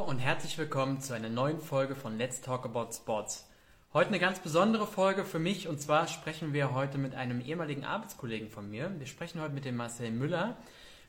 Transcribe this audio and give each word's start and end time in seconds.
und 0.00 0.18
herzlich 0.18 0.58
willkommen 0.58 1.00
zu 1.00 1.14
einer 1.14 1.28
neuen 1.28 1.60
Folge 1.60 1.94
von 1.94 2.18
Let's 2.18 2.40
Talk 2.40 2.64
About 2.64 2.92
Sports. 2.92 3.48
Heute 3.92 4.08
eine 4.08 4.18
ganz 4.18 4.40
besondere 4.40 4.88
Folge 4.88 5.24
für 5.24 5.38
mich 5.38 5.68
und 5.68 5.80
zwar 5.80 6.08
sprechen 6.08 6.52
wir 6.52 6.74
heute 6.74 6.98
mit 6.98 7.14
einem 7.14 7.40
ehemaligen 7.40 7.84
Arbeitskollegen 7.84 8.48
von 8.48 8.68
mir. 8.68 8.92
Wir 8.98 9.06
sprechen 9.06 9.40
heute 9.40 9.54
mit 9.54 9.64
dem 9.64 9.76
Marcel 9.76 10.10
Müller 10.10 10.56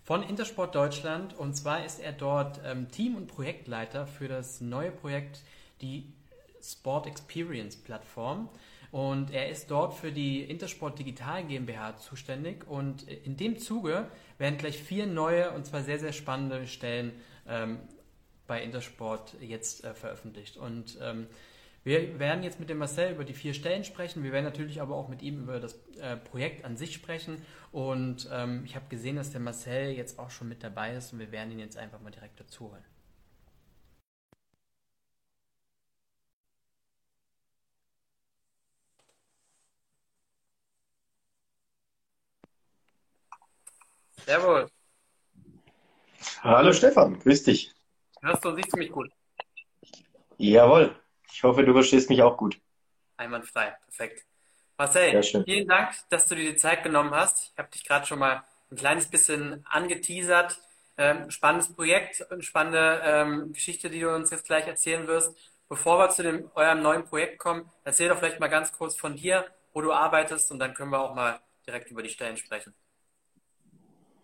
von 0.03 0.21
Intersport 0.21 0.75
Deutschland 0.75 1.33
und 1.33 1.55
zwar 1.55 1.83
ist 1.83 1.99
er 1.99 2.11
dort 2.11 2.61
ähm, 2.63 2.91
Team- 2.91 3.15
und 3.15 3.25
Projektleiter 3.25 4.05
für 4.05 4.27
das 4.27 4.61
neue 4.61 4.91
Projekt, 4.91 5.41
die 5.81 6.13
Sport 6.61 7.07
Experience 7.07 7.75
Plattform. 7.77 8.49
Und 8.91 9.31
er 9.31 9.49
ist 9.49 9.71
dort 9.71 9.95
für 9.95 10.11
die 10.11 10.43
Intersport 10.43 10.99
Digital 10.99 11.43
GmbH 11.43 11.97
zuständig 11.97 12.67
und 12.67 13.03
in 13.03 13.35
dem 13.35 13.57
Zuge 13.57 14.07
werden 14.37 14.59
gleich 14.59 14.77
vier 14.77 15.07
neue 15.07 15.51
und 15.51 15.65
zwar 15.65 15.81
sehr, 15.81 15.97
sehr 15.97 16.13
spannende 16.13 16.67
Stellen 16.67 17.13
ähm, 17.47 17.79
bei 18.47 18.61
Intersport 18.61 19.35
jetzt 19.41 19.83
äh, 19.83 19.93
veröffentlicht. 19.93 20.57
Und 20.57 20.97
ähm, 21.01 21.27
wir 21.83 22.19
werden 22.19 22.43
jetzt 22.43 22.59
mit 22.59 22.69
dem 22.69 22.79
Marcel 22.79 23.11
über 23.11 23.23
die 23.23 23.33
vier 23.33 23.53
Stellen 23.53 23.83
sprechen. 23.83 24.23
Wir 24.23 24.31
werden 24.31 24.45
natürlich 24.45 24.81
aber 24.81 24.95
auch 24.95 25.07
mit 25.07 25.21
ihm 25.21 25.43
über 25.43 25.59
das 25.59 25.79
äh, 25.99 26.17
Projekt 26.17 26.65
an 26.65 26.77
sich 26.77 26.93
sprechen. 26.95 27.45
Und 27.71 28.27
ähm, 28.31 28.63
ich 28.65 28.75
habe 28.75 28.85
gesehen, 28.89 29.17
dass 29.17 29.31
der 29.31 29.41
Marcel 29.41 29.91
jetzt 29.91 30.17
auch 30.17 30.31
schon 30.31 30.49
mit 30.49 30.63
dabei 30.63 30.95
ist 30.95 31.13
und 31.13 31.19
wir 31.19 31.31
werden 31.31 31.51
ihn 31.51 31.59
jetzt 31.59 31.77
einfach 31.77 32.01
mal 32.01 32.11
direkt 32.11 32.39
dazu 32.39 32.71
holen. 32.71 32.83
Servus. 44.25 44.71
Hallo 46.41 46.73
Stefan, 46.73 47.19
grüß 47.19 47.43
dich. 47.43 47.74
Hörst 48.25 48.43
du 48.43 48.49
und 48.49 48.55
siehst 48.55 48.73
du 48.73 48.77
mich 48.77 48.91
gut? 48.91 49.11
Jawohl. 50.37 50.95
Ich 51.31 51.43
hoffe, 51.43 51.63
du 51.63 51.73
verstehst 51.73 52.09
mich 52.09 52.23
auch 52.23 52.35
gut. 52.37 52.59
Einwandfrei, 53.17 53.77
perfekt. 53.83 54.25
Marcel, 54.77 55.21
vielen 55.21 55.67
Dank, 55.67 55.93
dass 56.09 56.25
du 56.25 56.33
dir 56.33 56.51
die 56.51 56.55
Zeit 56.55 56.81
genommen 56.81 57.11
hast. 57.11 57.51
Ich 57.51 57.57
habe 57.59 57.69
dich 57.69 57.85
gerade 57.85 58.07
schon 58.07 58.17
mal 58.17 58.43
ein 58.71 58.77
kleines 58.77 59.07
bisschen 59.07 59.63
angeteasert. 59.67 60.59
Ähm, 60.97 61.29
spannendes 61.29 61.71
Projekt, 61.71 62.29
eine 62.31 62.41
spannende 62.41 62.99
ähm, 63.03 63.53
Geschichte, 63.53 63.91
die 63.91 63.99
du 63.99 64.13
uns 64.13 64.31
jetzt 64.31 64.47
gleich 64.47 64.65
erzählen 64.65 65.05
wirst. 65.05 65.37
Bevor 65.69 65.99
wir 65.99 66.09
zu 66.09 66.23
dem, 66.23 66.49
eurem 66.55 66.81
neuen 66.81 67.05
Projekt 67.05 67.37
kommen, 67.37 67.69
erzähl 67.83 68.09
doch 68.09 68.17
vielleicht 68.17 68.39
mal 68.39 68.47
ganz 68.47 68.71
kurz 68.71 68.95
von 68.95 69.15
dir, 69.15 69.45
wo 69.71 69.81
du 69.81 69.93
arbeitest 69.93 70.51
und 70.51 70.57
dann 70.57 70.73
können 70.73 70.89
wir 70.89 70.99
auch 70.99 71.13
mal 71.13 71.39
direkt 71.67 71.91
über 71.91 72.01
die 72.01 72.09
Stellen 72.09 72.37
sprechen. 72.37 72.73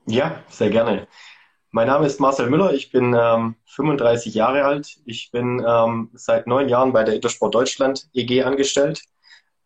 Ja, 0.08 0.44
sehr 0.50 0.72
gerne. 0.72 1.08
Mein 1.74 1.88
Name 1.88 2.06
ist 2.06 2.20
Marcel 2.20 2.50
Müller, 2.50 2.74
ich 2.74 2.92
bin 2.92 3.16
ähm, 3.18 3.56
35 3.68 4.34
Jahre 4.34 4.66
alt. 4.66 4.98
Ich 5.06 5.32
bin 5.32 5.66
ähm, 5.66 6.10
seit 6.14 6.46
neun 6.46 6.68
Jahren 6.68 6.92
bei 6.92 7.06
der 7.06 7.16
Intersport 7.16 7.56
Deutschland 7.56 8.10
EG 8.14 8.44
angestellt 8.44 9.02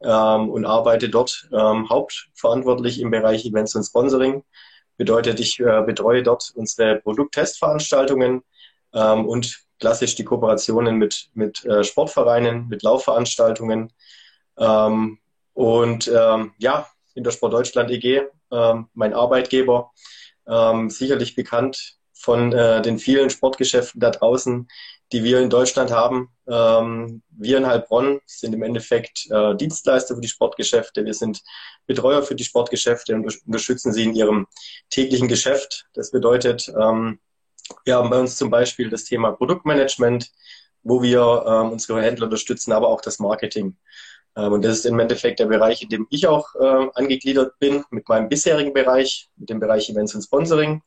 ähm, 0.03 0.49
und 0.49 0.65
arbeite 0.65 1.09
dort 1.09 1.49
ähm, 1.51 1.89
hauptverantwortlich 1.89 3.01
im 3.01 3.09
Bereich 3.09 3.43
Events 3.43 3.73
und 3.73 3.85
Sponsoring. 3.85 4.43
Bedeutet, 4.97 5.39
ich 5.39 5.59
äh, 5.59 5.81
betreue 5.81 6.21
dort 6.21 6.51
unsere 6.53 6.97
Produkttestveranstaltungen 6.97 8.43
ähm, 8.93 9.25
und 9.25 9.65
klassisch 9.79 10.13
die 10.13 10.25
Kooperationen 10.25 10.97
mit, 10.97 11.29
mit 11.33 11.65
äh, 11.65 11.83
Sportvereinen, 11.83 12.67
mit 12.67 12.83
Laufveranstaltungen. 12.83 13.91
Ähm, 14.59 15.17
und 15.53 16.05
ja, 16.59 16.87
Intersport 17.13 17.53
Deutschland 17.53 17.89
EG, 17.89 18.23
mein 18.93 19.13
Arbeitgeber 19.13 19.91
ähm, 20.47 20.89
sicherlich 20.89 21.35
bekannt 21.35 21.94
von 22.25 22.51
äh, 22.53 22.81
den 22.81 22.97
vielen 22.97 23.29
Sportgeschäften 23.29 24.01
da 24.01 24.09
draußen, 24.09 24.67
die 25.11 25.23
wir 25.23 25.39
in 25.39 25.51
Deutschland 25.51 25.91
haben. 25.91 26.29
Ähm, 26.47 27.21
wir 27.29 27.59
in 27.59 27.67
Heilbronn 27.67 28.19
sind 28.25 28.53
im 28.53 28.63
Endeffekt 28.63 29.29
äh, 29.29 29.55
Dienstleister 29.55 30.15
für 30.15 30.21
die 30.21 30.27
Sportgeschäfte. 30.27 31.05
Wir 31.05 31.13
sind 31.13 31.43
Betreuer 31.85 32.23
für 32.23 32.33
die 32.33 32.43
Sportgeschäfte 32.43 33.13
und 33.13 33.31
unterstützen 33.45 33.93
sie 33.93 34.03
in 34.03 34.15
ihrem 34.15 34.47
täglichen 34.89 35.27
Geschäft. 35.27 35.85
Das 35.93 36.09
bedeutet, 36.09 36.67
ähm, 36.69 37.19
wir 37.83 37.95
haben 37.95 38.09
bei 38.09 38.19
uns 38.19 38.37
zum 38.37 38.49
Beispiel 38.49 38.89
das 38.89 39.03
Thema 39.03 39.31
Produktmanagement, 39.31 40.31
wo 40.81 41.03
wir 41.03 41.45
ähm, 41.47 41.73
unsere 41.73 42.01
Händler 42.01 42.25
unterstützen, 42.25 42.71
aber 42.71 42.87
auch 42.87 43.01
das 43.01 43.19
Marketing. 43.19 43.77
Ähm, 44.35 44.53
und 44.53 44.65
das 44.65 44.79
ist 44.79 44.85
im 44.85 44.99
Endeffekt 44.99 45.39
der 45.39 45.45
Bereich, 45.45 45.83
in 45.83 45.89
dem 45.89 46.07
ich 46.09 46.27
auch 46.27 46.55
äh, 46.55 46.87
angegliedert 46.95 47.59
bin, 47.59 47.83
mit 47.91 48.09
meinem 48.09 48.29
bisherigen 48.29 48.73
Bereich, 48.73 49.29
mit 49.35 49.49
dem 49.49 49.59
Bereich 49.59 49.89
Events 49.91 50.15
und 50.15 50.23
Sponsoring. 50.23 50.81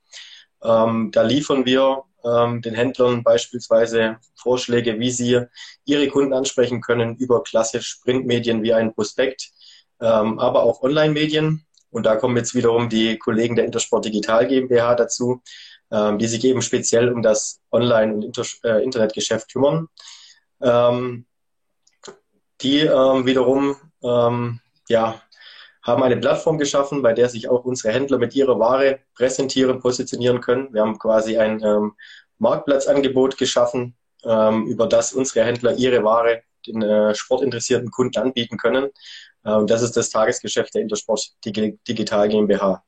Ähm, 0.62 1.10
da 1.12 1.22
liefern 1.22 1.64
wir 1.64 2.04
ähm, 2.24 2.62
den 2.62 2.74
Händlern 2.74 3.22
beispielsweise 3.22 4.18
Vorschläge, 4.34 4.98
wie 4.98 5.10
sie 5.10 5.40
ihre 5.84 6.08
Kunden 6.08 6.32
ansprechen 6.32 6.80
können 6.80 7.16
über 7.16 7.42
klassisch 7.42 8.00
Printmedien 8.02 8.62
wie 8.62 8.72
ein 8.72 8.94
Prospekt, 8.94 9.50
ähm, 10.00 10.38
aber 10.38 10.62
auch 10.62 10.82
Online-Medien. 10.82 11.64
Und 11.90 12.04
da 12.04 12.16
kommen 12.16 12.36
jetzt 12.36 12.54
wiederum 12.54 12.88
die 12.88 13.18
Kollegen 13.18 13.56
der 13.56 13.64
Intersport 13.64 14.04
Digital 14.04 14.46
GmbH 14.46 14.94
dazu, 14.94 15.42
ähm, 15.90 16.18
die 16.18 16.26
sich 16.26 16.44
eben 16.44 16.60
speziell 16.60 17.10
um 17.10 17.22
das 17.22 17.60
Online- 17.72 18.14
und 18.14 18.24
Inter 18.24 18.44
äh, 18.64 18.82
Internetgeschäft 18.82 19.52
kümmern. 19.52 19.88
Ähm, 20.60 21.26
die 22.60 22.80
ähm, 22.80 23.26
wiederum 23.26 23.76
ja, 24.00 25.20
haben 25.88 26.02
eine 26.02 26.16
Plattform 26.16 26.58
geschaffen, 26.58 27.02
bei 27.02 27.12
der 27.12 27.28
sich 27.28 27.48
auch 27.48 27.64
unsere 27.64 27.92
Händler 27.92 28.18
mit 28.18 28.34
ihrer 28.34 28.58
Ware 28.58 29.00
präsentieren, 29.14 29.80
positionieren 29.80 30.40
können. 30.40 30.72
Wir 30.72 30.82
haben 30.82 30.98
quasi 30.98 31.38
ein 31.38 31.62
ähm, 31.64 31.94
Marktplatzangebot 32.38 33.36
geschaffen, 33.38 33.96
ähm, 34.24 34.66
über 34.66 34.86
das 34.86 35.12
unsere 35.12 35.44
Händler 35.44 35.74
ihre 35.74 36.04
Ware 36.04 36.42
den 36.66 36.82
äh, 36.82 37.14
sportinteressierten 37.14 37.90
Kunden 37.90 38.18
anbieten 38.18 38.56
können. 38.56 38.90
Äh, 39.44 39.52
und 39.52 39.70
das 39.70 39.82
ist 39.82 39.96
das 39.96 40.10
Tagesgeschäft 40.10 40.74
der 40.74 40.82
Intersport 40.82 41.32
Digital 41.44 42.28
GmbH. 42.28 42.84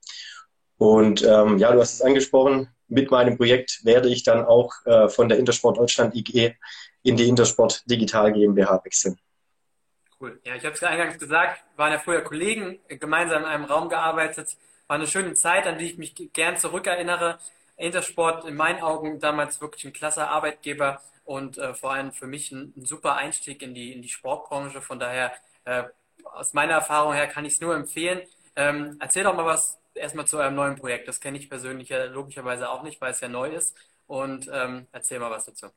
Und 0.76 1.22
ähm, 1.22 1.58
ja, 1.58 1.72
du 1.72 1.80
hast 1.80 1.94
es 1.94 2.02
angesprochen, 2.02 2.68
mit 2.88 3.10
meinem 3.10 3.36
Projekt 3.36 3.80
werde 3.84 4.08
ich 4.08 4.24
dann 4.24 4.44
auch 4.44 4.72
äh, 4.84 5.08
von 5.08 5.28
der 5.28 5.38
Intersport 5.38 5.78
Deutschland 5.78 6.14
IG 6.14 6.56
in 7.02 7.16
die 7.16 7.28
Intersport 7.28 7.82
Digital 7.86 8.32
GmbH 8.32 8.80
wechseln. 8.84 9.18
Cool. 10.20 10.38
Ja, 10.44 10.54
ich 10.54 10.64
habe 10.64 10.74
es 10.74 10.82
eingangs 10.82 11.18
gesagt, 11.18 11.64
waren 11.76 11.92
ja 11.92 11.98
früher 11.98 12.20
Kollegen, 12.20 12.78
gemeinsam 12.88 13.42
in 13.42 13.48
einem 13.48 13.64
Raum 13.64 13.88
gearbeitet. 13.88 14.56
War 14.86 14.96
eine 14.96 15.06
schöne 15.06 15.32
Zeit, 15.34 15.66
an 15.66 15.78
die 15.78 15.86
ich 15.86 15.98
mich 15.98 16.14
gern 16.34 16.58
zurückerinnere. 16.58 17.38
Intersport 17.78 18.44
in 18.44 18.54
meinen 18.54 18.82
Augen 18.82 19.18
damals 19.18 19.62
wirklich 19.62 19.86
ein 19.86 19.94
klasse 19.94 20.28
Arbeitgeber 20.28 21.00
und 21.24 21.56
äh, 21.56 21.72
vor 21.72 21.92
allem 21.92 22.12
für 22.12 22.26
mich 22.26 22.52
ein, 22.52 22.74
ein, 22.76 22.84
super 22.84 23.16
Einstieg 23.16 23.62
in 23.62 23.72
die, 23.72 23.94
in 23.94 24.02
die 24.02 24.10
Sportbranche. 24.10 24.82
Von 24.82 24.98
daher, 24.98 25.32
äh, 25.64 25.84
aus 26.24 26.52
meiner 26.52 26.74
Erfahrung 26.74 27.14
her 27.14 27.26
kann 27.26 27.46
ich 27.46 27.54
es 27.54 27.60
nur 27.62 27.74
empfehlen. 27.74 28.20
Ähm, 28.56 28.96
erzähl 29.00 29.24
doch 29.24 29.34
mal 29.34 29.46
was 29.46 29.78
erstmal 29.94 30.26
zu 30.26 30.38
eurem 30.38 30.54
neuen 30.54 30.76
Projekt. 30.76 31.08
Das 31.08 31.20
kenne 31.20 31.38
ich 31.38 31.48
persönlich 31.48 31.88
ja 31.88 32.04
logischerweise 32.04 32.68
auch 32.68 32.82
nicht, 32.82 33.00
weil 33.00 33.12
es 33.12 33.20
ja 33.20 33.28
neu 33.28 33.48
ist. 33.48 33.74
Und 34.06 34.50
ähm, 34.52 34.86
erzähl 34.92 35.18
mal 35.18 35.30
was 35.30 35.46
dazu. 35.46 35.68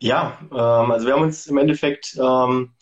Ja, 0.00 0.38
ähm, 0.50 0.90
also 0.90 1.06
wir 1.06 1.12
haben 1.12 1.22
uns 1.22 1.46
im 1.46 1.58
Endeffekt 1.58 2.16
ähm, 2.18 2.72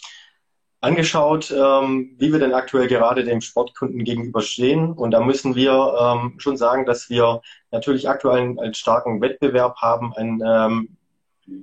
angeschaut, 0.80 1.50
ähm, 1.50 2.14
wie 2.16 2.32
wir 2.32 2.38
denn 2.38 2.54
aktuell 2.54 2.86
gerade 2.86 3.24
dem 3.24 3.40
Sportkunden 3.40 4.04
gegenüberstehen. 4.04 4.92
Und 4.92 5.10
da 5.10 5.20
müssen 5.20 5.56
wir 5.56 5.96
ähm, 6.00 6.34
schon 6.38 6.56
sagen, 6.56 6.86
dass 6.86 7.10
wir 7.10 7.42
natürlich 7.72 8.08
aktuell 8.08 8.38
einen, 8.38 8.60
einen 8.60 8.74
starken 8.74 9.20
Wettbewerb 9.20 9.78
haben, 9.78 10.14
ein, 10.14 10.40
ähm, 10.46 10.96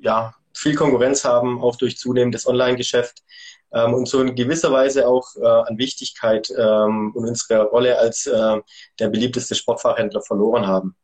ja, 0.02 0.36
viel 0.54 0.76
Konkurrenz 0.76 1.24
haben, 1.24 1.62
auch 1.62 1.78
durch 1.78 1.98
zunehmendes 1.98 2.48
Online-Geschäft 2.48 3.24
ähm, 3.74 3.94
und 3.94 4.08
so 4.10 4.22
in 4.22 4.36
gewisser 4.36 4.74
Weise 4.74 5.08
auch 5.08 5.26
äh, 5.38 5.46
an 5.46 5.78
Wichtigkeit 5.78 6.50
ähm, 6.58 7.14
und 7.16 7.26
unsere 7.26 7.64
Rolle 7.64 7.98
als 7.98 8.26
äh, 8.26 8.58
der 9.00 9.10
beliebteste 9.10 9.56
Sportfachhändler 9.56 10.22
verloren 10.22 10.68
haben. 10.68 10.98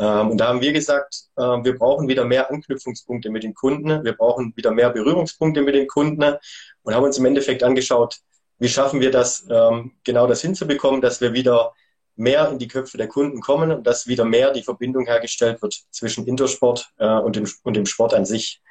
Ähm, 0.00 0.30
und 0.30 0.38
da 0.38 0.48
haben 0.48 0.62
wir 0.62 0.72
gesagt, 0.72 1.26
äh, 1.36 1.42
wir 1.42 1.78
brauchen 1.78 2.08
wieder 2.08 2.24
mehr 2.24 2.50
Anknüpfungspunkte 2.50 3.28
mit 3.28 3.42
den 3.42 3.54
Kunden, 3.54 4.02
wir 4.02 4.14
brauchen 4.14 4.54
wieder 4.56 4.70
mehr 4.70 4.88
Berührungspunkte 4.88 5.60
mit 5.60 5.74
den 5.74 5.86
Kunden 5.86 6.36
und 6.82 6.94
haben 6.94 7.04
uns 7.04 7.18
im 7.18 7.26
Endeffekt 7.26 7.62
angeschaut, 7.62 8.16
wie 8.58 8.68
schaffen 8.68 9.00
wir 9.00 9.10
das, 9.10 9.46
ähm, 9.50 9.92
genau 10.02 10.26
das 10.26 10.40
hinzubekommen, 10.40 11.02
dass 11.02 11.20
wir 11.20 11.34
wieder 11.34 11.74
mehr 12.16 12.48
in 12.50 12.58
die 12.58 12.68
Köpfe 12.68 12.96
der 12.96 13.08
Kunden 13.08 13.42
kommen 13.42 13.70
und 13.72 13.86
dass 13.86 14.06
wieder 14.06 14.24
mehr 14.24 14.52
die 14.52 14.62
Verbindung 14.62 15.04
hergestellt 15.04 15.60
wird 15.60 15.74
zwischen 15.90 16.26
Intersport 16.26 16.88
äh, 16.98 17.06
und, 17.06 17.36
dem, 17.36 17.46
und 17.62 17.76
dem 17.76 17.84
Sport 17.84 18.14
an 18.14 18.24
sich. 18.24 18.62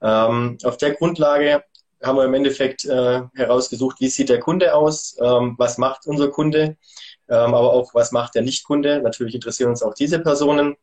Ähm, 0.00 0.56
auf 0.64 0.78
der 0.78 0.92
Grundlage 0.92 1.64
haben 2.02 2.16
wir 2.16 2.24
im 2.24 2.34
Endeffekt 2.34 2.86
äh, 2.86 3.22
herausgesucht, 3.34 4.00
wie 4.00 4.08
sieht 4.08 4.30
der 4.30 4.40
Kunde 4.40 4.74
aus, 4.74 5.16
was 5.20 5.78
macht 5.78 6.06
unser 6.06 6.30
Kunde 6.30 6.62
ähm, 6.62 6.76
aber 7.34 7.72
auch, 7.72 7.94
was 7.94 8.12
macht 8.12 8.34
der 8.34 8.42
Nichtkunde? 8.42 9.00
Natürlich 9.02 9.34
interessieren 9.34 9.70
uns 9.70 9.82
auch 9.82 9.94
diese 9.94 10.18
Personen 10.18 10.76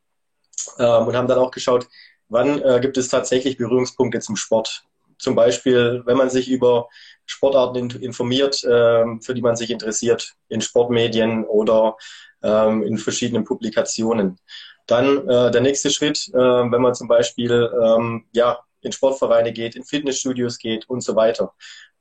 ähm, 0.78 1.06
und 1.06 1.16
haben 1.16 1.28
dann 1.28 1.38
auch 1.38 1.50
geschaut, 1.50 1.86
wann 2.28 2.62
äh, 2.62 2.80
gibt 2.80 2.96
es 2.96 3.08
tatsächlich 3.08 3.56
Berührungspunkte 3.56 4.20
zum 4.20 4.36
Sport. 4.36 4.84
Zum 5.18 5.34
Beispiel, 5.34 6.02
wenn 6.06 6.16
man 6.16 6.30
sich 6.30 6.48
über 6.48 6.88
Sportarten 7.26 7.90
informiert, 7.90 8.64
ähm, 8.68 9.20
für 9.20 9.34
die 9.34 9.42
man 9.42 9.56
sich 9.56 9.70
interessiert, 9.70 10.34
in 10.48 10.60
Sportmedien 10.60 11.44
oder 11.44 11.96
ähm, 12.42 12.82
in 12.82 12.96
verschiedenen 12.96 13.44
Publikationen. 13.44 14.38
Dann 14.86 15.28
äh, 15.28 15.50
der 15.50 15.60
nächste 15.60 15.90
Schritt, 15.90 16.30
wenn 16.32 16.82
man 16.82 16.94
zum 16.94 17.06
Beispiel 17.06 17.70
ähm, 17.80 18.24
ja, 18.32 18.58
in 18.80 18.92
Sportvereine 18.92 19.52
geht, 19.52 19.76
in 19.76 19.84
Fitnessstudios 19.84 20.58
geht 20.58 20.88
und 20.88 21.02
so 21.02 21.14
weiter. 21.14 21.52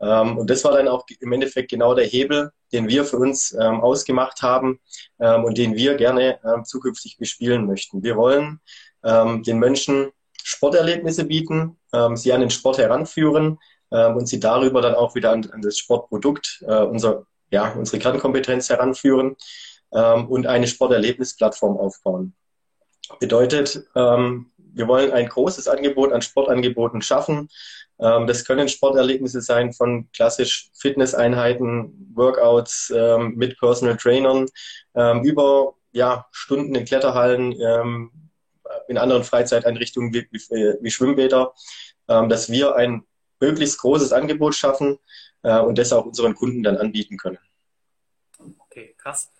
Ähm, 0.01 0.37
und 0.37 0.49
das 0.49 0.63
war 0.63 0.73
dann 0.73 0.87
auch 0.87 1.05
im 1.19 1.31
Endeffekt 1.31 1.69
genau 1.71 1.93
der 1.93 2.05
Hebel, 2.05 2.51
den 2.71 2.87
wir 2.87 3.05
für 3.05 3.17
uns 3.17 3.51
ähm, 3.53 3.81
ausgemacht 3.81 4.41
haben 4.41 4.79
ähm, 5.19 5.43
und 5.43 5.57
den 5.57 5.75
wir 5.75 5.95
gerne 5.95 6.39
zukünftig 6.63 7.17
bespielen 7.17 7.65
möchten. 7.65 8.03
Wir 8.03 8.15
wollen 8.15 8.59
den 9.03 9.59
Menschen 9.59 10.11
Sporterlebnisse 10.43 11.23
bieten, 11.23 11.77
sie 12.15 12.33
an 12.33 12.41
den 12.41 12.49
Sport 12.49 12.77
heranführen 12.77 13.59
und 13.89 14.27
sie 14.27 14.39
darüber 14.39 14.81
dann 14.81 14.95
auch 14.95 15.15
wieder 15.15 15.31
an, 15.31 15.49
das 15.61 15.77
Sportprodukt, 15.77 16.63
äh, 16.67 16.81
unser, 16.83 17.25
ja, 17.49 17.71
unsere 17.73 17.99
Kernkompetenz 17.99 18.69
heranführen 18.69 19.37
und 19.89 20.47
eine 20.47 20.67
Sporterlebnisplattform 20.67 21.77
aufbauen. 21.77 22.33
Bedeutet, 23.19 23.85
wir 23.95 24.87
wollen 24.87 25.11
ein 25.11 25.27
großes 25.27 25.67
Angebot 25.67 26.11
an 26.11 26.21
Sportangeboten 26.21 27.01
schaffen. 27.01 27.49
Ähm, 27.99 28.27
das 28.27 28.45
können 28.45 28.69
Sporterlebnisse 28.69 29.41
sein 29.41 29.73
von 29.73 30.09
klassisch 30.11 30.69
Fitnesseinheiten, 30.77 32.11
Workouts 32.13 32.91
ähm, 32.95 33.35
mit 33.35 33.57
Personal 33.59 33.97
Trainern, 33.97 34.47
ähm, 34.95 35.23
über 35.23 35.75
ja, 35.91 36.27
Stunden 36.31 36.75
in 36.75 36.85
Kletterhallen, 36.85 37.51
in 38.87 38.97
anderen 38.99 39.23
Freizeiteinrichtungen 39.23 40.13
wie, 40.13 40.27
wie, 40.29 40.75
wie 40.81 40.91
Schwimmbäder, 40.91 41.51
dass 42.05 42.51
wir 42.51 42.75
ein 42.75 43.07
möglichst 43.39 43.79
großes 43.79 44.13
Angebot 44.13 44.53
schaffen 44.53 44.99
äh, 45.43 45.59
und 45.59 45.77
das 45.77 45.93
auch 45.93 46.05
unseren 46.05 46.35
Kunden 46.35 46.63
dann 46.63 46.77
anbieten 46.77 47.17
können. 47.17 47.39
Okay, 48.59 48.95
krass. 48.97 49.31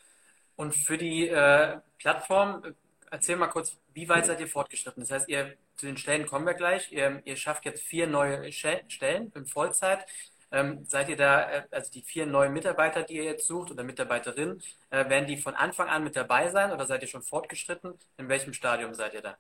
Und 0.56 0.76
für 0.76 0.98
die 0.98 1.28
äh, 1.28 1.78
Plattform, 1.98 2.64
erzähl 3.12 3.36
mal 3.36 3.48
kurz, 3.48 3.78
wie 3.94 4.08
weit 4.10 4.26
seid 4.26 4.40
ihr 4.40 4.48
fortgeschritten? 4.48 5.02
Das 5.02 5.12
heißt, 5.12 5.30
ihr 5.30 5.56
zu 5.76 5.86
den 5.86 5.98
Stellen 5.98 6.26
kommen 6.26 6.46
wir 6.46 6.54
gleich. 6.54 6.92
Ihr, 6.92 7.22
ihr 7.26 7.36
schafft 7.36 7.66
jetzt 7.66 7.84
vier 7.84 8.08
neue 8.08 8.52
Stellen 8.52 9.32
in 9.36 9.46
Vollzeit. 9.46 10.06
Ähm, 10.52 10.84
seid 10.88 11.10
ihr 11.10 11.16
da, 11.16 11.50
äh, 11.50 11.64
also 11.72 11.92
die 11.92 12.02
vier 12.02 12.26
neuen 12.26 12.54
Mitarbeiter, 12.54 13.04
die 13.04 13.18
ihr 13.18 13.24
jetzt 13.24 13.46
sucht 13.46 13.70
oder 13.72 13.84
Mitarbeiterinnen, 13.84 14.62
äh, 14.90 15.08
werden 15.10 15.28
die 15.28 15.38
von 15.38 15.54
Anfang 15.54 15.88
an 15.90 16.04
mit 16.04 16.16
dabei 16.16 16.50
sein 16.50 16.72
oder 16.72 16.88
seid 16.88 17.04
ihr 17.04 17.08
schon 17.08 17.22
fortgeschritten? 17.22 17.94
In 18.18 18.30
welchem 18.30 18.54
Stadium 18.54 18.94
seid 18.96 19.14
ihr 19.14 19.22
da? 19.22 19.38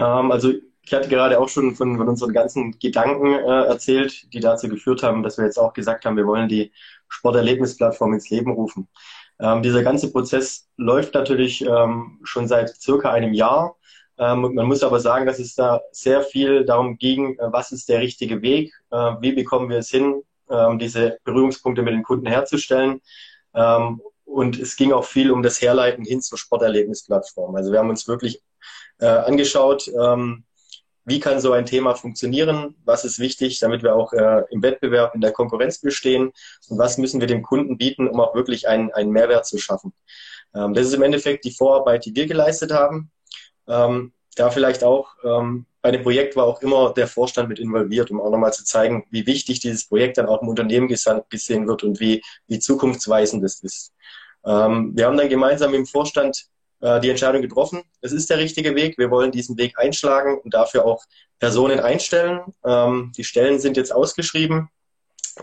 Ähm, 0.00 0.32
also 0.32 0.52
ich 0.84 0.92
hatte 0.92 1.08
gerade 1.08 1.38
auch 1.38 1.48
schon 1.48 1.76
von, 1.76 1.96
von 1.96 2.08
unseren 2.08 2.32
ganzen 2.32 2.76
Gedanken 2.80 3.34
äh, 3.34 3.66
erzählt, 3.66 4.32
die 4.32 4.40
dazu 4.40 4.68
geführt 4.68 5.04
haben, 5.04 5.22
dass 5.22 5.38
wir 5.38 5.44
jetzt 5.44 5.58
auch 5.58 5.72
gesagt 5.72 6.04
haben, 6.04 6.16
wir 6.16 6.26
wollen 6.26 6.48
die 6.48 6.72
Sporterlebnisplattform 7.08 8.14
ins 8.14 8.30
Leben 8.30 8.50
rufen. 8.50 8.88
Ähm, 9.42 9.62
dieser 9.62 9.82
ganze 9.82 10.12
Prozess 10.12 10.68
läuft 10.76 11.14
natürlich 11.14 11.62
ähm, 11.62 12.20
schon 12.22 12.46
seit 12.46 12.80
circa 12.80 13.10
einem 13.10 13.34
Jahr. 13.34 13.76
Ähm, 14.16 14.54
man 14.54 14.66
muss 14.66 14.84
aber 14.84 15.00
sagen, 15.00 15.26
dass 15.26 15.40
es 15.40 15.56
da 15.56 15.80
sehr 15.90 16.22
viel 16.22 16.64
darum 16.64 16.96
ging, 16.96 17.36
äh, 17.38 17.52
was 17.52 17.72
ist 17.72 17.88
der 17.88 18.00
richtige 18.00 18.40
Weg, 18.40 18.72
äh, 18.90 18.96
wie 19.20 19.32
bekommen 19.32 19.68
wir 19.68 19.78
es 19.78 19.90
hin, 19.90 20.22
äh, 20.48 20.76
diese 20.76 21.18
Berührungspunkte 21.24 21.82
mit 21.82 21.92
den 21.92 22.04
Kunden 22.04 22.26
herzustellen. 22.26 23.00
Ähm, 23.54 24.00
und 24.24 24.58
es 24.58 24.76
ging 24.76 24.92
auch 24.92 25.04
viel 25.04 25.32
um 25.32 25.42
das 25.42 25.60
Herleiten 25.60 26.04
hin 26.04 26.22
zur 26.22 26.38
Sporterlebnisplattform. 26.38 27.56
Also 27.56 27.72
wir 27.72 27.80
haben 27.80 27.90
uns 27.90 28.06
wirklich 28.06 28.42
äh, 29.00 29.06
angeschaut, 29.06 29.88
ähm, 29.88 30.44
wie 31.04 31.20
kann 31.20 31.40
so 31.40 31.52
ein 31.52 31.66
Thema 31.66 31.94
funktionieren, 31.94 32.76
was 32.84 33.04
ist 33.04 33.18
wichtig, 33.18 33.58
damit 33.58 33.82
wir 33.82 33.94
auch 33.94 34.12
äh, 34.12 34.42
im 34.50 34.62
Wettbewerb, 34.62 35.14
in 35.14 35.20
der 35.20 35.32
Konkurrenz 35.32 35.80
bestehen 35.80 36.32
und 36.68 36.78
was 36.78 36.98
müssen 36.98 37.20
wir 37.20 37.26
dem 37.26 37.42
Kunden 37.42 37.76
bieten, 37.76 38.08
um 38.08 38.20
auch 38.20 38.34
wirklich 38.34 38.68
einen, 38.68 38.92
einen 38.92 39.10
Mehrwert 39.10 39.46
zu 39.46 39.58
schaffen. 39.58 39.92
Ähm, 40.54 40.74
das 40.74 40.86
ist 40.86 40.94
im 40.94 41.02
Endeffekt 41.02 41.44
die 41.44 41.52
Vorarbeit, 41.52 42.04
die 42.04 42.14
wir 42.14 42.26
geleistet 42.26 42.72
haben. 42.72 43.10
Ähm, 43.66 44.12
da 44.36 44.50
vielleicht 44.50 44.84
auch, 44.84 45.14
ähm, 45.24 45.66
bei 45.82 45.90
dem 45.90 46.02
Projekt 46.02 46.36
war 46.36 46.44
auch 46.44 46.62
immer 46.62 46.92
der 46.94 47.08
Vorstand 47.08 47.48
mit 47.48 47.58
involviert, 47.58 48.10
um 48.10 48.20
auch 48.20 48.30
nochmal 48.30 48.52
zu 48.52 48.64
zeigen, 48.64 49.04
wie 49.10 49.26
wichtig 49.26 49.60
dieses 49.60 49.88
Projekt 49.88 50.16
dann 50.16 50.26
auch 50.26 50.40
im 50.40 50.48
Unternehmen 50.48 50.88
gesehen 50.88 51.66
wird 51.66 51.82
und 51.82 52.00
wie, 52.00 52.22
wie 52.46 52.60
zukunftsweisend 52.60 53.42
es 53.44 53.62
ist. 53.62 53.92
Ähm, 54.44 54.92
wir 54.94 55.06
haben 55.06 55.16
dann 55.16 55.28
gemeinsam 55.28 55.74
im 55.74 55.86
Vorstand 55.86 56.46
äh, 56.82 57.00
die 57.00 57.10
Entscheidung 57.10 57.42
getroffen. 57.42 57.82
Es 58.00 58.12
ist 58.12 58.28
der 58.28 58.38
richtige 58.38 58.74
Weg. 58.74 58.98
Wir 58.98 59.10
wollen 59.10 59.32
diesen 59.32 59.56
Weg 59.56 59.78
einschlagen 59.78 60.38
und 60.38 60.52
dafür 60.52 60.84
auch 60.84 61.04
Personen 61.38 61.80
einstellen. 61.80 62.40
Ähm, 62.64 63.12
die 63.16 63.24
Stellen 63.24 63.60
sind 63.60 63.76
jetzt 63.76 63.94
ausgeschrieben. 63.94 64.68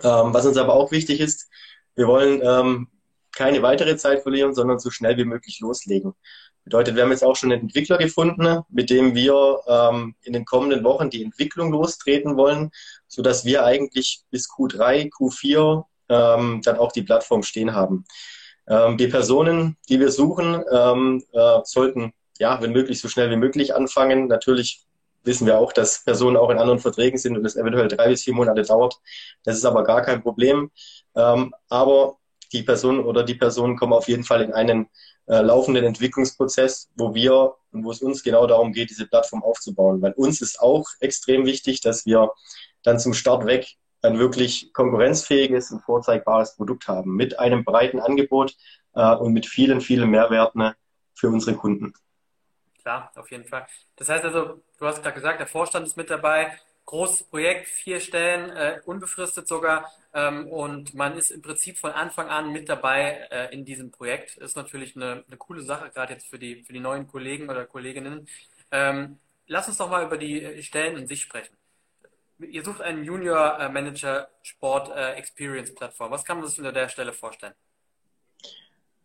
Ähm, 0.04 0.34
was 0.34 0.46
uns 0.46 0.58
aber 0.58 0.74
auch 0.74 0.92
wichtig 0.92 1.20
ist, 1.20 1.50
wir 1.96 2.08
wollen 2.08 2.42
ähm, 2.44 2.88
keine 3.34 3.62
weitere 3.62 3.98
Zeit 3.98 4.22
verlieren, 4.22 4.54
sondern 4.54 4.80
so 4.80 4.90
schnell 4.90 5.18
wie 5.18 5.26
möglich 5.26 5.60
loslegen. 5.62 6.14
Bedeutet, 6.66 6.96
wir 6.96 7.04
haben 7.04 7.12
jetzt 7.12 7.24
auch 7.24 7.36
schon 7.36 7.52
einen 7.52 7.62
Entwickler 7.62 7.98
gefunden, 7.98 8.62
mit 8.70 8.90
dem 8.90 9.16
wir 9.16 9.60
ähm, 9.68 10.16
in 10.22 10.34
den 10.34 10.46
kommenden 10.46 10.84
Wochen 10.84 11.10
die 11.10 11.24
Entwicklung 11.24 11.72
lostreten 11.72 12.38
wollen, 12.38 12.72
so 13.08 13.22
dass 13.22 13.46
wir 13.46 13.66
eigentlich 13.66 14.24
bis 14.30 14.50
Q3, 14.50 15.10
Q4 15.10 15.86
ähm, 16.10 16.62
dann 16.64 16.78
auch 16.78 16.92
die 16.92 17.04
Plattform 17.04 17.44
stehen 17.44 17.74
haben. 17.74 18.04
Ähm, 18.70 18.98
die 18.98 19.08
Personen, 19.08 19.78
die 19.90 20.00
wir 20.00 20.12
suchen, 20.12 20.64
ähm, 20.72 21.24
äh, 21.34 21.60
sollten 21.64 22.14
ja, 22.40 22.62
wenn 22.62 22.72
möglich, 22.72 23.00
so 23.00 23.08
schnell 23.08 23.30
wie 23.30 23.36
möglich 23.36 23.76
anfangen. 23.76 24.28
Natürlich 24.28 24.86
wissen 25.24 25.46
wir 25.46 25.60
auch, 25.60 25.74
dass 25.74 26.04
Personen 26.04 26.38
auch 26.38 26.50
in 26.50 26.58
anderen 26.58 26.80
Verträgen 26.80 27.18
sind 27.18 27.38
und 27.38 27.46
es 27.46 27.56
eventuell 27.56 27.90
drei 27.90 28.08
bis 28.08 28.24
vier 28.24 28.34
Monate 28.34 28.64
dauert. 28.64 28.96
Das 29.44 29.58
ist 29.58 29.66
aber 29.66 29.84
gar 29.84 30.02
kein 30.02 30.24
Problem. 30.24 30.72
Ähm, 31.16 31.54
aber 31.68 32.18
die 32.54 32.64
Personen 32.64 33.02
oder 33.02 33.24
die 33.24 33.36
Personen 33.36 33.76
kommen 33.76 33.94
auf 33.94 34.08
jeden 34.08 34.24
Fall 34.24 34.42
in 34.42 34.54
einen 34.54 34.88
äh, 35.28 35.42
laufenden 35.42 35.86
Entwicklungsprozess, 35.86 36.90
wo 36.96 37.14
wir 37.14 37.54
und 37.72 37.84
wo 37.84 37.92
es 37.92 38.02
uns 38.02 38.24
genau 38.24 38.48
darum 38.48 38.72
geht, 38.72 38.90
diese 38.90 39.06
Plattform 39.06 39.44
aufzubauen. 39.44 40.02
Weil 40.02 40.14
uns 40.14 40.42
ist 40.42 40.60
auch 40.60 40.88
extrem 41.02 41.46
wichtig, 41.46 41.82
dass 41.82 42.06
wir 42.06 42.32
dann 42.82 43.00
zum 43.00 43.14
Start 43.14 43.46
weg 43.46 43.76
ein 44.02 44.20
wirklich 44.20 44.72
konkurrenzfähiges 44.74 45.72
und 45.72 45.82
vorzeigbares 45.82 46.56
Produkt 46.56 46.88
haben 46.88 47.16
mit 47.16 47.40
einem 47.40 47.64
breiten 47.64 48.00
Angebot 48.00 48.56
äh, 48.96 49.16
und 49.16 49.34
mit 49.34 49.46
vielen, 49.46 49.82
vielen 49.82 50.10
Mehrwerten 50.10 50.74
für 51.14 51.30
unsere 51.30 51.56
Kunden. 51.56 51.94
Klar, 52.82 53.12
auf 53.16 53.30
jeden 53.30 53.46
Fall. 53.46 53.68
Das 53.98 54.10
heißt 54.10 54.24
also, 54.24 54.62
du 54.78 54.86
hast 54.86 55.04
gerade 55.04 55.16
gesagt, 55.16 55.40
der 55.40 55.48
Vorstand 55.48 55.86
ist 55.86 55.98
mit 55.98 56.10
dabei, 56.10 56.58
großes 56.86 57.24
Projekt, 57.24 57.68
vier 57.68 58.00
Stellen, 58.00 58.50
äh, 58.50 58.82
unbefristet 58.86 59.48
sogar. 59.48 59.92
Ähm, 60.14 60.48
und 60.48 60.96
man 60.96 61.16
ist 61.18 61.30
im 61.30 61.42
Prinzip 61.42 61.78
von 61.78 61.92
Anfang 61.92 62.30
an 62.30 62.52
mit 62.52 62.68
dabei 62.68 63.28
äh, 63.30 63.54
in 63.54 63.64
diesem 63.64 63.92
Projekt. 63.92 64.38
Ist 64.38 64.56
natürlich 64.58 64.96
eine, 64.96 65.24
eine 65.28 65.38
coole 65.38 65.62
Sache, 65.62 65.92
gerade 65.92 66.14
jetzt 66.14 66.28
für 66.28 66.40
die, 66.40 66.64
für 66.64 66.74
die 66.74 66.80
neuen 66.80 67.08
Kollegen 67.08 67.48
oder 67.48 67.66
Kolleginnen. 67.66 68.28
Ähm, 68.72 69.20
lass 69.46 69.68
uns 69.68 69.78
doch 69.78 69.90
mal 69.90 70.04
über 70.04 70.18
die 70.18 70.42
äh, 70.42 70.64
Stellen 70.64 70.98
in 70.98 71.06
sich 71.06 71.22
sprechen. 71.22 71.56
Ihr 72.40 72.64
sucht 72.64 72.82
einen 72.82 73.04
Junior 73.04 73.60
äh, 73.60 73.70
Manager 73.70 74.30
Sport 74.42 74.96
äh, 74.96 75.14
Experience 75.14 75.74
Plattform. 75.76 76.12
Was 76.12 76.24
kann 76.24 76.40
man 76.40 76.48
sich 76.48 76.58
unter 76.58 76.72
der 76.72 76.88
Stelle 76.88 77.12
vorstellen? 77.12 77.54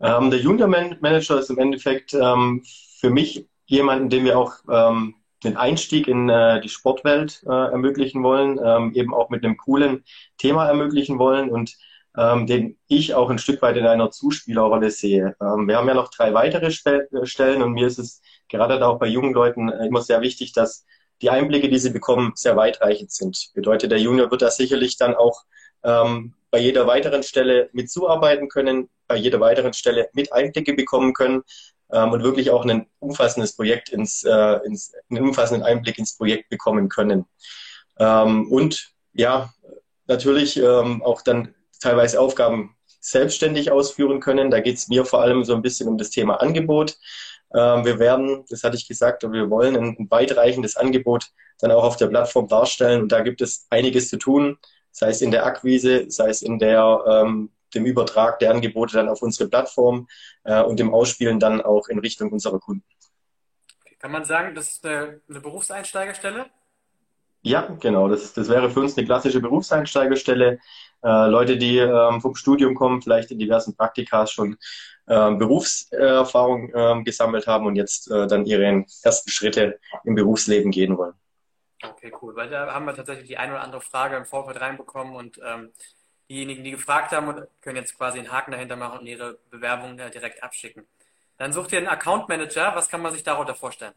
Ähm, 0.01 0.31
der 0.31 0.41
Junior 0.41 0.69
Man 0.69 0.97
Manager 1.01 1.39
ist 1.39 1.51
im 1.51 1.59
Endeffekt 1.59 2.15
ähm, 2.15 2.63
für 3.01 3.11
mich 3.11 3.49
jemanden, 3.67 4.09
dem 4.09 4.25
wir 4.25 4.39
auch 4.39 4.53
ähm, 4.71 5.17
den 5.43 5.57
Einstieg 5.57 6.07
in 6.07 6.29
äh, 6.29 6.61
die 6.61 6.69
Sportwelt 6.69 7.43
äh, 7.47 7.51
ermöglichen 7.51 8.23
wollen, 8.23 8.61
ähm, 8.65 8.93
eben 8.95 9.13
auch 9.13 9.31
mit 9.31 9.45
einem 9.45 9.57
coolen 9.57 10.05
Thema 10.39 10.67
ermöglichen 10.67 11.19
wollen 11.19 11.51
und 11.51 11.77
ähm, 12.17 12.47
den 12.47 12.79
ich 12.87 13.15
auch 13.15 13.31
ein 13.31 13.39
Stück 13.39 13.61
weit 13.63 13.77
in 13.77 13.87
einer 13.87 14.11
Zuspielerrolle 14.11 14.91
sehe. 14.91 15.37
Ähm, 15.41 15.67
wir 15.67 15.77
haben 15.77 15.89
ja 15.89 15.95
noch 15.95 16.11
drei 16.11 16.33
weitere 16.35 16.71
Stellen 16.71 17.63
und 17.63 17.73
mir 17.73 17.89
ist 17.89 17.99
es 17.99 18.23
gerade 18.49 18.85
auch 18.87 19.01
bei 19.01 19.09
jungen 19.09 19.35
Leuten 19.35 19.69
immer 19.69 20.03
sehr 20.03 20.21
wichtig, 20.21 20.53
dass 20.53 20.87
die 21.23 21.31
Einblicke, 21.31 21.69
die 21.69 21.79
sie 21.79 21.91
bekommen, 21.91 22.33
sehr 22.35 22.57
weitreichend 22.57 23.13
sind. 23.13 23.51
Bedeutet, 23.55 23.91
der 23.91 24.01
Junior 24.01 24.31
wird 24.31 24.43
da 24.43 24.51
sicherlich 24.51 24.97
dann 24.97 25.15
auch 25.15 25.45
ähm, 25.83 26.35
bei 26.51 26.59
jeder 26.59 26.87
weiteren 26.87 27.23
Stelle 27.23 27.69
mitzuarbeiten 27.73 28.49
können, 28.49 28.89
bei 29.07 29.17
jeder 29.17 29.41
weiteren 29.41 29.73
Stelle 29.73 30.09
mit 30.13 30.33
Einblicke 30.33 30.75
bekommen 30.75 31.13
können 31.13 31.43
ähm, 31.93 32.13
und 32.13 32.23
wirklich 32.23 32.51
auch 32.51 32.65
ein 32.65 32.87
umfassendes 32.99 33.57
Projekt 33.57 33.89
ins, 33.91 34.25
äh, 34.25 34.59
ins, 34.65 34.93
einen 35.11 35.23
umfassenden 35.29 35.65
Einblick 35.65 35.99
ins 35.99 36.17
Projekt 36.17 36.49
bekommen 36.51 36.89
können. 36.89 37.27
Ähm, 37.99 38.51
und 38.51 38.93
ja, 39.13 39.53
natürlich 40.07 40.57
ähm, 40.57 41.03
auch 41.03 41.23
dann 41.23 41.55
teilweise 41.81 42.21
Aufgaben 42.21 42.77
selbstständig 43.01 43.71
ausführen 43.71 44.21
können. 44.21 44.51
Da 44.51 44.61
geht 44.61 44.77
es 44.77 44.89
mir 44.89 45.05
vor 45.05 45.21
allem 45.21 45.45
so 45.45 45.55
ein 45.55 45.63
bisschen 45.63 45.89
um 45.89 45.99
das 45.99 46.11
Thema 46.11 46.41
Angebot. 46.41 46.97
Ähm, 47.55 47.85
wir 47.85 47.99
werden, 47.99 48.45
das 48.49 48.65
hatte 48.65 48.77
ich 48.77 48.89
gesagt, 48.89 49.23
wir 49.23 49.51
wollen 49.51 49.77
ein, 49.77 50.07
weitreichendes 50.11 50.77
Angebot 50.77 51.31
dann 51.61 51.71
auch 51.71 51.85
auf 51.85 51.97
der 51.97 52.09
Plattform 52.09 52.49
darstellen. 52.49 53.03
Und 53.03 53.13
da 53.13 53.21
gibt 53.21 53.41
es 53.41 53.67
einiges 53.71 54.09
zu 54.09 54.19
tun, 54.19 54.59
sei 54.91 55.11
es 55.11 55.23
in 55.23 55.31
der 55.31 55.47
Akquise, 55.47 56.11
sei 56.11 56.29
es 56.29 56.43
in 56.43 56.59
der 56.59 57.05
ähm, 57.07 57.51
dem 57.75 57.85
Übertrag 57.85 58.39
der 58.39 58.51
Angebote 58.51 58.95
dann 58.95 59.09
auf 59.09 59.23
unsere 59.23 59.49
Plattform 59.49 60.09
äh, 60.45 60.63
und 60.63 60.79
dem 60.79 60.93
Ausspielen 60.95 61.41
dann 61.41 61.61
auch 61.61 61.89
in 61.89 61.99
Richtung 61.99 62.33
unserer 62.33 62.61
Kunden. 62.61 62.85
Kann 63.99 64.13
man 64.13 64.25
sagen, 64.25 64.55
das 64.55 64.73
ist 64.73 64.87
eine, 64.87 65.21
eine 65.29 65.41
Berufseinsteigerstelle? 65.41 66.47
Ja, 67.45 67.69
genau. 67.79 68.09
Das, 68.09 68.33
das 68.33 68.49
wäre 68.49 68.71
für 68.71 68.81
uns 68.81 68.97
eine 68.97 69.07
klassische 69.07 69.41
Berufseinsteigerstelle. 69.41 70.59
Äh, 71.03 71.27
Leute, 71.27 71.59
die 71.59 71.77
ähm, 71.77 72.23
vom 72.23 72.35
Studium 72.35 72.75
kommen, 72.75 73.03
vielleicht 73.03 73.31
in 73.31 73.39
diversen 73.39 73.77
Praktika 73.77 74.27
schon 74.27 74.57
ähm, 75.07 75.39
Berufserfahrung 75.39 76.73
ähm, 76.75 77.05
gesammelt 77.05 77.47
haben 77.47 77.67
und 77.67 77.77
jetzt 77.77 78.11
äh, 78.11 78.27
dann 78.27 78.47
ihre 78.47 78.87
ersten 79.03 79.31
Schritte 79.31 79.79
im 80.05 80.15
Berufsleben 80.15 80.71
gehen 80.71 80.97
wollen. 80.97 81.13
Okay, 81.83 82.11
cool. 82.23 82.35
Weil 82.35 82.49
da 82.49 82.73
haben 82.73 82.87
wir 82.87 82.95
tatsächlich 82.95 83.29
die 83.29 83.37
eine 83.37 83.53
oder 83.53 83.63
andere 83.63 83.83
Frage 83.83 84.17
im 84.17 84.25
Vorfeld 84.25 84.59
reinbekommen 84.63 85.15
und 85.15 85.39
ähm, 85.45 85.71
diejenigen, 86.31 86.65
die 86.65 86.71
gefragt 86.71 87.13
haben, 87.13 87.47
können 87.61 87.77
jetzt 87.77 87.99
quasi 87.99 88.21
einen 88.21 88.33
Haken 88.33 88.53
dahinter 88.53 88.77
machen 88.77 89.01
und 89.01 89.07
ihre 89.07 89.37
Bewerbung 89.51 89.99
äh, 89.99 90.11
direkt 90.11 90.43
abschicken. 90.43 90.87
Dann 91.37 91.53
sucht 91.53 91.73
ihr 91.73 91.79
einen 91.79 91.89
Account 91.89 92.27
Manager. 92.31 92.75
Was 92.75 92.89
kann 92.89 93.03
man 93.03 93.13
sich 93.13 93.23
darunter 93.23 93.55
vorstellen? 93.55 93.93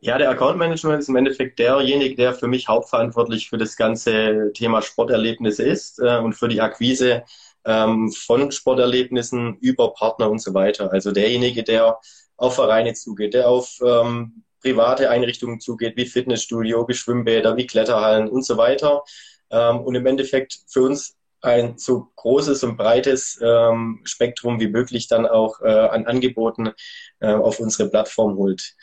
Ja, 0.00 0.18
der 0.18 0.30
Account 0.30 0.58
Manager 0.58 0.96
ist 0.98 1.08
im 1.08 1.16
Endeffekt 1.16 1.58
derjenige, 1.58 2.14
der 2.14 2.34
für 2.34 2.46
mich 2.46 2.68
hauptverantwortlich 2.68 3.48
für 3.48 3.58
das 3.58 3.76
ganze 3.76 4.52
Thema 4.52 4.82
Sporterlebnisse 4.82 5.64
ist 5.64 5.98
äh, 5.98 6.18
und 6.18 6.34
für 6.34 6.48
die 6.48 6.60
Akquise 6.60 7.24
ähm, 7.64 8.12
von 8.12 8.52
Sporterlebnissen 8.52 9.56
über 9.60 9.92
Partner 9.94 10.30
und 10.30 10.40
so 10.40 10.54
weiter. 10.54 10.92
Also 10.92 11.12
derjenige, 11.12 11.64
der 11.64 11.98
auf 12.36 12.54
Vereine 12.54 12.94
zugeht, 12.94 13.34
der 13.34 13.48
auf 13.48 13.78
ähm, 13.84 14.44
private 14.62 15.10
Einrichtungen 15.10 15.60
zugeht, 15.60 15.96
wie 15.96 16.06
Fitnessstudio, 16.06 16.86
wie 16.88 16.94
Schwimmbäder, 16.94 17.56
wie 17.56 17.66
Kletterhallen 17.66 18.28
und 18.28 18.44
so 18.44 18.56
weiter. 18.56 19.02
Ähm, 19.50 19.80
und 19.80 19.94
im 19.94 20.06
Endeffekt 20.06 20.58
für 20.68 20.82
uns 20.82 21.16
ein 21.40 21.78
so 21.78 22.08
großes 22.16 22.64
und 22.64 22.76
breites 22.76 23.40
ähm, 23.42 24.00
Spektrum 24.04 24.60
wie 24.60 24.68
möglich 24.68 25.08
dann 25.08 25.26
auch 25.26 25.60
äh, 25.60 25.68
an 25.68 26.06
Angeboten 26.06 26.72
äh, 27.20 27.32
auf 27.32 27.60
unsere 27.60 27.88
Plattform 27.88 28.36
holt. 28.36 28.74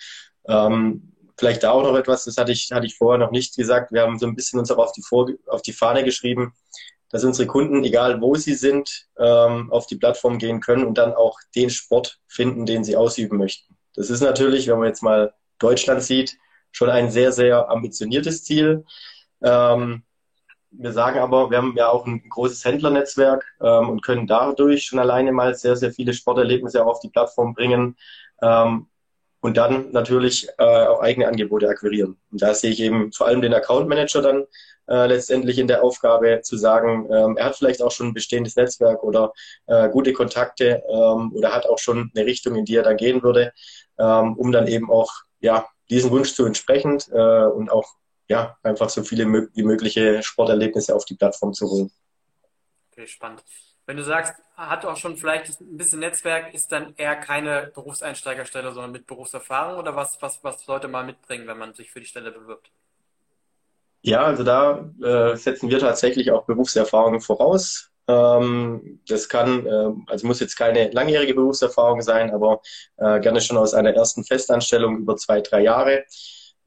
Ähm, 0.48 1.14
vielleicht 1.38 1.64
da 1.64 1.72
auch 1.72 1.84
noch 1.84 1.96
etwas, 1.96 2.26
das 2.26 2.38
hatte 2.38 2.52
ich, 2.52 2.72
hatte 2.72 2.86
ich 2.86 2.98
vorher 2.98 3.20
noch 3.20 3.32
nicht 3.32 3.56
gesagt. 3.56 3.92
Wir 3.92 4.02
haben 4.02 4.20
so 4.20 4.28
ein 4.28 4.36
bisschen 4.36 4.60
uns 4.60 4.72
auch 4.72 4.78
auf 4.78 4.92
die, 4.92 5.02
Vor 5.02 5.30
auf 5.48 5.62
die 5.62 5.74
Fahne 5.74 6.04
geschrieben, 6.04 6.54
dass 7.10 7.24
unsere 7.24 7.48
Kunden, 7.48 7.84
egal 7.84 8.22
wo 8.22 8.36
sie 8.36 8.56
sind, 8.56 9.08
ähm, 9.18 9.72
auf 9.72 9.88
die 9.88 9.96
Plattform 9.96 10.38
gehen 10.38 10.62
können 10.62 10.86
und 10.86 10.98
dann 10.98 11.14
auch 11.14 11.38
den 11.56 11.70
Sport 11.70 12.20
finden, 12.28 12.66
den 12.66 12.84
sie 12.84 12.98
ausüben 12.98 13.38
möchten. 13.38 13.76
Das 13.96 14.10
ist 14.10 14.22
natürlich, 14.22 14.68
wenn 14.68 14.80
man 14.80 14.88
jetzt 14.88 15.04
mal 15.04 15.34
Deutschland 15.60 16.02
sieht, 16.02 16.38
schon 16.72 16.90
ein 16.90 17.12
sehr, 17.12 17.32
sehr 17.32 17.70
ambitioniertes 17.70 18.44
Ziel. 18.44 18.86
Ähm, 19.44 20.04
wir 20.72 20.92
sagen 20.92 21.20
aber, 21.20 21.52
wir 21.52 21.60
haben 21.60 21.76
ja 21.78 21.90
auch 21.90 22.08
ein 22.08 22.28
großes 22.28 22.66
Händlernetzwerk 22.66 23.46
ähm, 23.62 23.90
und 23.90 24.02
können 24.02 24.26
dadurch 24.26 24.86
schon 24.86 24.98
alleine 24.98 25.32
mal 25.32 25.54
sehr, 25.54 25.76
sehr 25.76 25.92
viele 25.92 26.14
Sporterlebnisse 26.14 26.84
auf 26.84 27.00
die 27.00 27.10
Plattform 27.10 27.54
bringen 27.54 27.96
ähm, 28.42 28.88
und 29.44 29.58
dann 29.58 29.92
natürlich 29.92 30.48
äh, 30.58 30.64
auch 30.64 31.02
eigene 31.02 31.28
Angebote 31.28 31.68
akquirieren. 31.68 32.18
Und 32.32 32.42
da 32.42 32.54
sehe 32.54 32.72
ich 32.72 32.80
eben 32.80 33.12
vor 33.12 33.28
allem 33.28 33.42
den 33.42 33.54
Account 33.54 33.90
Manager 33.90 34.22
dann 34.22 34.46
äh, 34.88 35.06
letztendlich 35.08 35.60
in 35.60 35.68
der 35.68 35.84
Aufgabe 35.84 36.40
zu 36.44 36.56
sagen, 36.56 37.10
ähm, 37.12 37.36
er 37.36 37.48
hat 37.48 37.58
vielleicht 37.58 37.82
auch 37.82 37.92
schon 37.92 38.08
ein 38.08 38.14
bestehendes 38.14 38.56
Netzwerk 38.56 39.04
oder 39.04 39.34
äh, 39.68 39.90
gute 39.90 40.14
Kontakte 40.14 40.82
ähm, 40.88 41.34
oder 41.34 41.54
hat 41.54 41.66
auch 41.66 41.78
schon 41.78 42.10
eine 42.16 42.26
Richtung, 42.26 42.56
in 42.56 42.64
die 42.64 42.78
er 42.78 42.84
da 42.84 42.94
gehen 42.94 43.22
würde, 43.22 43.52
ähm, 44.00 44.38
um 44.38 44.54
dann 44.54 44.68
eben 44.68 44.90
auch 44.90 45.12
ja 45.42 45.68
diesen 45.90 46.12
Wunsch 46.12 46.34
zu 46.34 46.46
entsprechen 46.46 47.00
äh, 47.12 47.46
und 47.46 47.70
auch 47.70 47.96
ja 48.30 48.56
einfach 48.64 48.90
so 48.90 49.04
viele 49.04 49.26
wie 49.26 49.64
mögliche 49.64 50.24
Sporterlebnisse 50.24 50.96
auf 50.96 51.04
die 51.04 51.16
Plattform 51.16 51.54
zu 51.54 51.70
holen. 51.70 51.92
Okay, 52.94 53.08
spannend. 53.08 53.44
Wenn 53.86 53.98
du 53.98 54.04
sagst, 54.04 54.36
hat 54.56 54.86
auch 54.86 54.98
schon 54.98 55.18
vielleicht 55.18 55.60
ein 55.60 55.78
bisschen 55.78 56.00
Netzwerk, 56.00 56.54
ist 56.54 56.72
dann 56.72 56.94
eher 56.96 57.16
keine 57.16 57.72
Berufseinsteigerstelle, 57.74 58.72
sondern 58.72 58.92
mit 58.92 59.08
Berufserfahrung 59.08 59.78
oder 59.78 59.96
was, 59.96 60.22
was, 60.22 60.44
was 60.44 60.64
sollte 60.64 60.88
man 60.88 61.06
mitbringen, 61.06 61.48
wenn 61.48 61.58
man 61.58 61.74
sich 61.74 61.92
für 61.92 62.00
die 62.00 62.06
Stelle 62.06 62.32
bewirbt? 62.32 62.72
Ja, 64.02 64.24
also 64.24 64.44
da 64.44 64.90
äh, 65.02 65.36
setzen 65.36 65.70
wir 65.70 65.80
tatsächlich 65.80 66.32
auch 66.32 66.46
Berufserfahrung 66.46 67.22
voraus. 67.22 67.90
Ähm, 68.08 69.00
das 69.08 69.30
kann, 69.30 69.66
äh, 69.66 69.92
also 70.08 70.28
muss 70.28 70.42
jetzt 70.42 70.58
keine 70.58 70.92
langjährige 70.92 71.34
Berufserfahrung 71.34 72.02
sein, 72.02 72.32
aber 72.32 72.62
äh, 72.98 73.20
gerne 73.22 73.40
schon 73.40 73.58
aus 73.58 73.74
einer 73.74 73.94
ersten 73.94 74.26
Festanstellung 74.26 74.98
über 74.98 75.16
zwei, 75.16 75.42
drei 75.42 75.62
Jahre. 75.62 76.04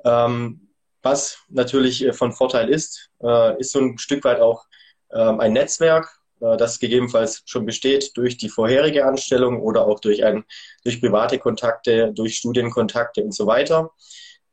Ähm, 0.04 0.68
was 1.02 1.38
natürlich 1.48 2.04
äh, 2.04 2.12
von 2.12 2.32
Vorteil 2.32 2.70
ist, 2.70 3.10
äh, 3.22 3.58
ist 3.60 3.72
so 3.72 3.80
ein 3.80 3.98
Stück 3.98 4.24
weit 4.24 4.40
auch 4.40 4.64
ähm, 5.12 5.40
ein 5.40 5.52
Netzwerk, 5.52 6.08
das 6.40 6.78
gegebenenfalls 6.78 7.42
schon 7.46 7.64
besteht 7.64 8.16
durch 8.16 8.36
die 8.36 8.48
vorherige 8.48 9.06
Anstellung 9.06 9.60
oder 9.60 9.86
auch 9.86 10.00
durch, 10.00 10.24
ein, 10.24 10.44
durch 10.84 11.00
private 11.00 11.38
Kontakte, 11.38 12.12
durch 12.12 12.36
Studienkontakte 12.36 13.22
und 13.22 13.34
so 13.34 13.46
weiter. 13.46 13.90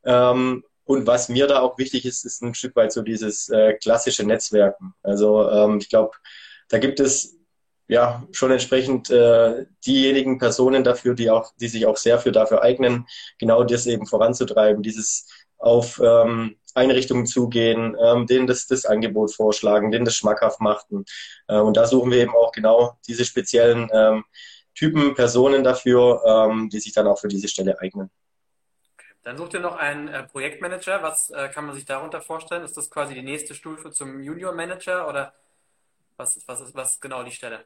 Ähm, 0.04 0.64
und 0.84 1.06
was 1.06 1.28
mir 1.28 1.46
da 1.46 1.60
auch 1.60 1.78
wichtig 1.78 2.04
ist, 2.04 2.24
ist 2.24 2.42
ein 2.42 2.54
Stück 2.54 2.76
weit 2.76 2.92
so 2.92 3.02
dieses 3.02 3.48
äh, 3.48 3.74
klassische 3.74 4.24
Netzwerken. 4.24 4.94
Also 5.02 5.48
ähm, 5.48 5.78
ich 5.78 5.88
glaube, 5.88 6.12
da 6.68 6.78
gibt 6.78 7.00
es 7.00 7.36
ja 7.88 8.26
schon 8.32 8.50
entsprechend 8.50 9.10
äh, 9.10 9.66
diejenigen 9.86 10.38
Personen 10.38 10.84
dafür, 10.84 11.14
die 11.14 11.30
auch, 11.30 11.52
die 11.60 11.68
sich 11.68 11.86
auch 11.86 11.96
sehr 11.96 12.18
für 12.18 12.32
dafür 12.32 12.62
eignen, 12.62 13.06
genau 13.38 13.64
das 13.64 13.86
eben 13.86 14.06
voranzutreiben, 14.06 14.82
dieses 14.82 15.26
auf 15.58 16.00
ähm, 16.04 16.56
Einrichtungen 16.74 17.26
zugehen, 17.26 17.96
ähm, 18.04 18.26
denen 18.26 18.46
das, 18.46 18.66
das 18.66 18.84
Angebot 18.84 19.34
vorschlagen, 19.34 19.90
denen 19.90 20.04
das 20.04 20.16
schmackhaft 20.16 20.60
machten. 20.60 21.04
Äh, 21.48 21.58
und 21.58 21.76
da 21.76 21.86
suchen 21.86 22.10
wir 22.10 22.18
eben 22.18 22.34
auch 22.34 22.52
genau 22.52 22.98
diese 23.06 23.24
speziellen 23.24 23.88
ähm, 23.92 24.24
Typen, 24.74 25.14
Personen 25.14 25.62
dafür, 25.62 26.22
ähm, 26.26 26.68
die 26.68 26.80
sich 26.80 26.92
dann 26.92 27.06
auch 27.06 27.18
für 27.18 27.28
diese 27.28 27.48
Stelle 27.48 27.78
eignen. 27.80 28.10
Dann 29.22 29.38
sucht 29.38 29.54
ihr 29.54 29.60
noch 29.60 29.76
einen 29.76 30.08
äh, 30.08 30.24
Projektmanager. 30.24 31.02
Was 31.02 31.30
äh, 31.30 31.48
kann 31.48 31.64
man 31.64 31.74
sich 31.74 31.86
darunter 31.86 32.20
vorstellen? 32.20 32.62
Ist 32.62 32.76
das 32.76 32.90
quasi 32.90 33.14
die 33.14 33.22
nächste 33.22 33.54
Stufe 33.54 33.90
zum 33.90 34.20
Junior 34.20 34.52
Manager 34.52 35.08
oder 35.08 35.32
was, 36.16 36.40
was, 36.46 36.60
ist, 36.60 36.74
was 36.74 37.00
genau 37.00 37.22
die 37.22 37.30
Stelle? 37.30 37.64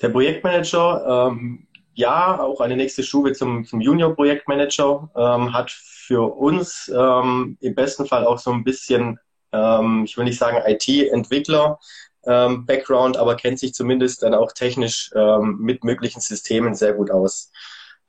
Der 0.00 0.08
Projektmanager, 0.08 1.28
ähm, 1.30 1.66
ja, 1.94 2.40
auch 2.40 2.60
eine 2.60 2.76
nächste 2.76 3.02
Stufe 3.02 3.32
zum, 3.32 3.64
zum 3.64 3.80
Junior 3.80 4.14
Projektmanager, 4.14 5.10
ähm, 5.16 5.52
hat 5.52 5.70
für 5.70 6.36
uns 6.36 6.90
ähm, 6.94 7.56
im 7.60 7.74
besten 7.74 8.06
Fall 8.06 8.26
auch 8.26 8.38
so 8.38 8.52
ein 8.52 8.64
bisschen, 8.64 9.18
ähm, 9.52 10.04
ich 10.04 10.16
will 10.16 10.24
nicht 10.24 10.38
sagen 10.38 10.58
IT-Entwickler, 10.66 11.78
ähm, 12.26 12.66
Background, 12.66 13.16
aber 13.16 13.36
kennt 13.36 13.58
sich 13.58 13.74
zumindest 13.74 14.22
dann 14.22 14.34
auch 14.34 14.52
technisch 14.52 15.10
ähm, 15.14 15.58
mit 15.60 15.84
möglichen 15.84 16.20
Systemen 16.20 16.74
sehr 16.74 16.94
gut 16.94 17.10
aus. 17.10 17.50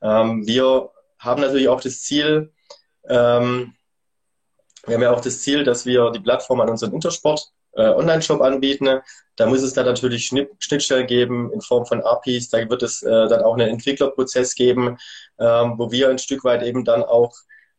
Ähm, 0.01 0.45
wir 0.45 0.89
haben 1.19 1.41
natürlich 1.41 1.69
auch 1.69 1.81
das 1.81 2.01
Ziel, 2.01 2.51
wir 3.07 4.95
haben 4.95 5.03
ja 5.03 5.11
auch 5.11 5.21
das 5.21 5.41
Ziel, 5.41 5.63
dass 5.63 5.85
wir 5.85 6.09
die 6.09 6.19
Plattform 6.19 6.59
an 6.59 6.69
unseren 6.69 6.91
Intersport 6.91 7.51
äh, 7.75 7.87
Online-Shop 7.87 8.41
anbieten. 8.41 9.01
Da 9.35 9.45
muss 9.45 9.61
es 9.61 9.73
dann 9.73 9.85
natürlich 9.85 10.27
Schnittstellen 10.59 11.07
geben 11.07 11.51
in 11.51 11.61
Form 11.61 11.85
von 11.85 12.01
APIs. 12.01 12.49
Da 12.49 12.69
wird 12.69 12.83
es 12.83 13.01
äh, 13.03 13.27
dann 13.27 13.43
auch 13.43 13.53
einen 13.53 13.69
Entwicklerprozess 13.69 14.55
geben, 14.55 14.97
ähm, 15.39 15.73
wo 15.77 15.91
wir 15.91 16.09
ein 16.09 16.17
Stück 16.17 16.43
weit 16.43 16.63
eben 16.63 16.85
dann 16.85 17.03
auch 17.03 17.33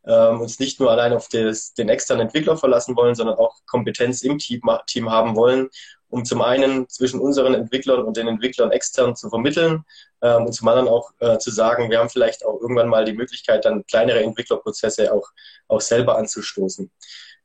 ähm, 0.06 0.40
uns 0.40 0.58
nicht 0.60 0.78
nur 0.80 0.90
allein 0.90 1.12
auf 1.12 1.28
des, 1.28 1.74
den 1.74 1.88
externen 1.88 2.26
Entwickler 2.26 2.56
verlassen 2.56 2.96
wollen, 2.96 3.14
sondern 3.14 3.36
auch 3.36 3.56
Kompetenz 3.66 4.22
im 4.22 4.38
Team, 4.38 4.62
Team 4.86 5.10
haben 5.10 5.34
wollen, 5.34 5.68
um 6.08 6.24
zum 6.24 6.42
einen 6.42 6.88
zwischen 6.88 7.20
unseren 7.20 7.54
Entwicklern 7.54 8.04
und 8.04 8.16
den 8.16 8.28
Entwicklern 8.28 8.70
extern 8.70 9.16
zu 9.16 9.28
vermitteln 9.28 9.84
ähm, 10.22 10.46
und 10.46 10.52
zum 10.52 10.68
anderen 10.68 10.88
auch 10.88 11.10
äh, 11.18 11.38
zu 11.38 11.50
sagen, 11.50 11.90
wir 11.90 11.98
haben 11.98 12.10
vielleicht 12.10 12.46
auch 12.46 12.60
irgendwann 12.60 12.88
mal 12.88 13.04
die 13.04 13.14
Möglichkeit, 13.14 13.64
dann 13.64 13.84
kleinere 13.86 14.22
Entwicklerprozesse 14.22 15.12
auch, 15.12 15.28
auch 15.68 15.80
selber 15.80 16.16
anzustoßen. 16.16 16.90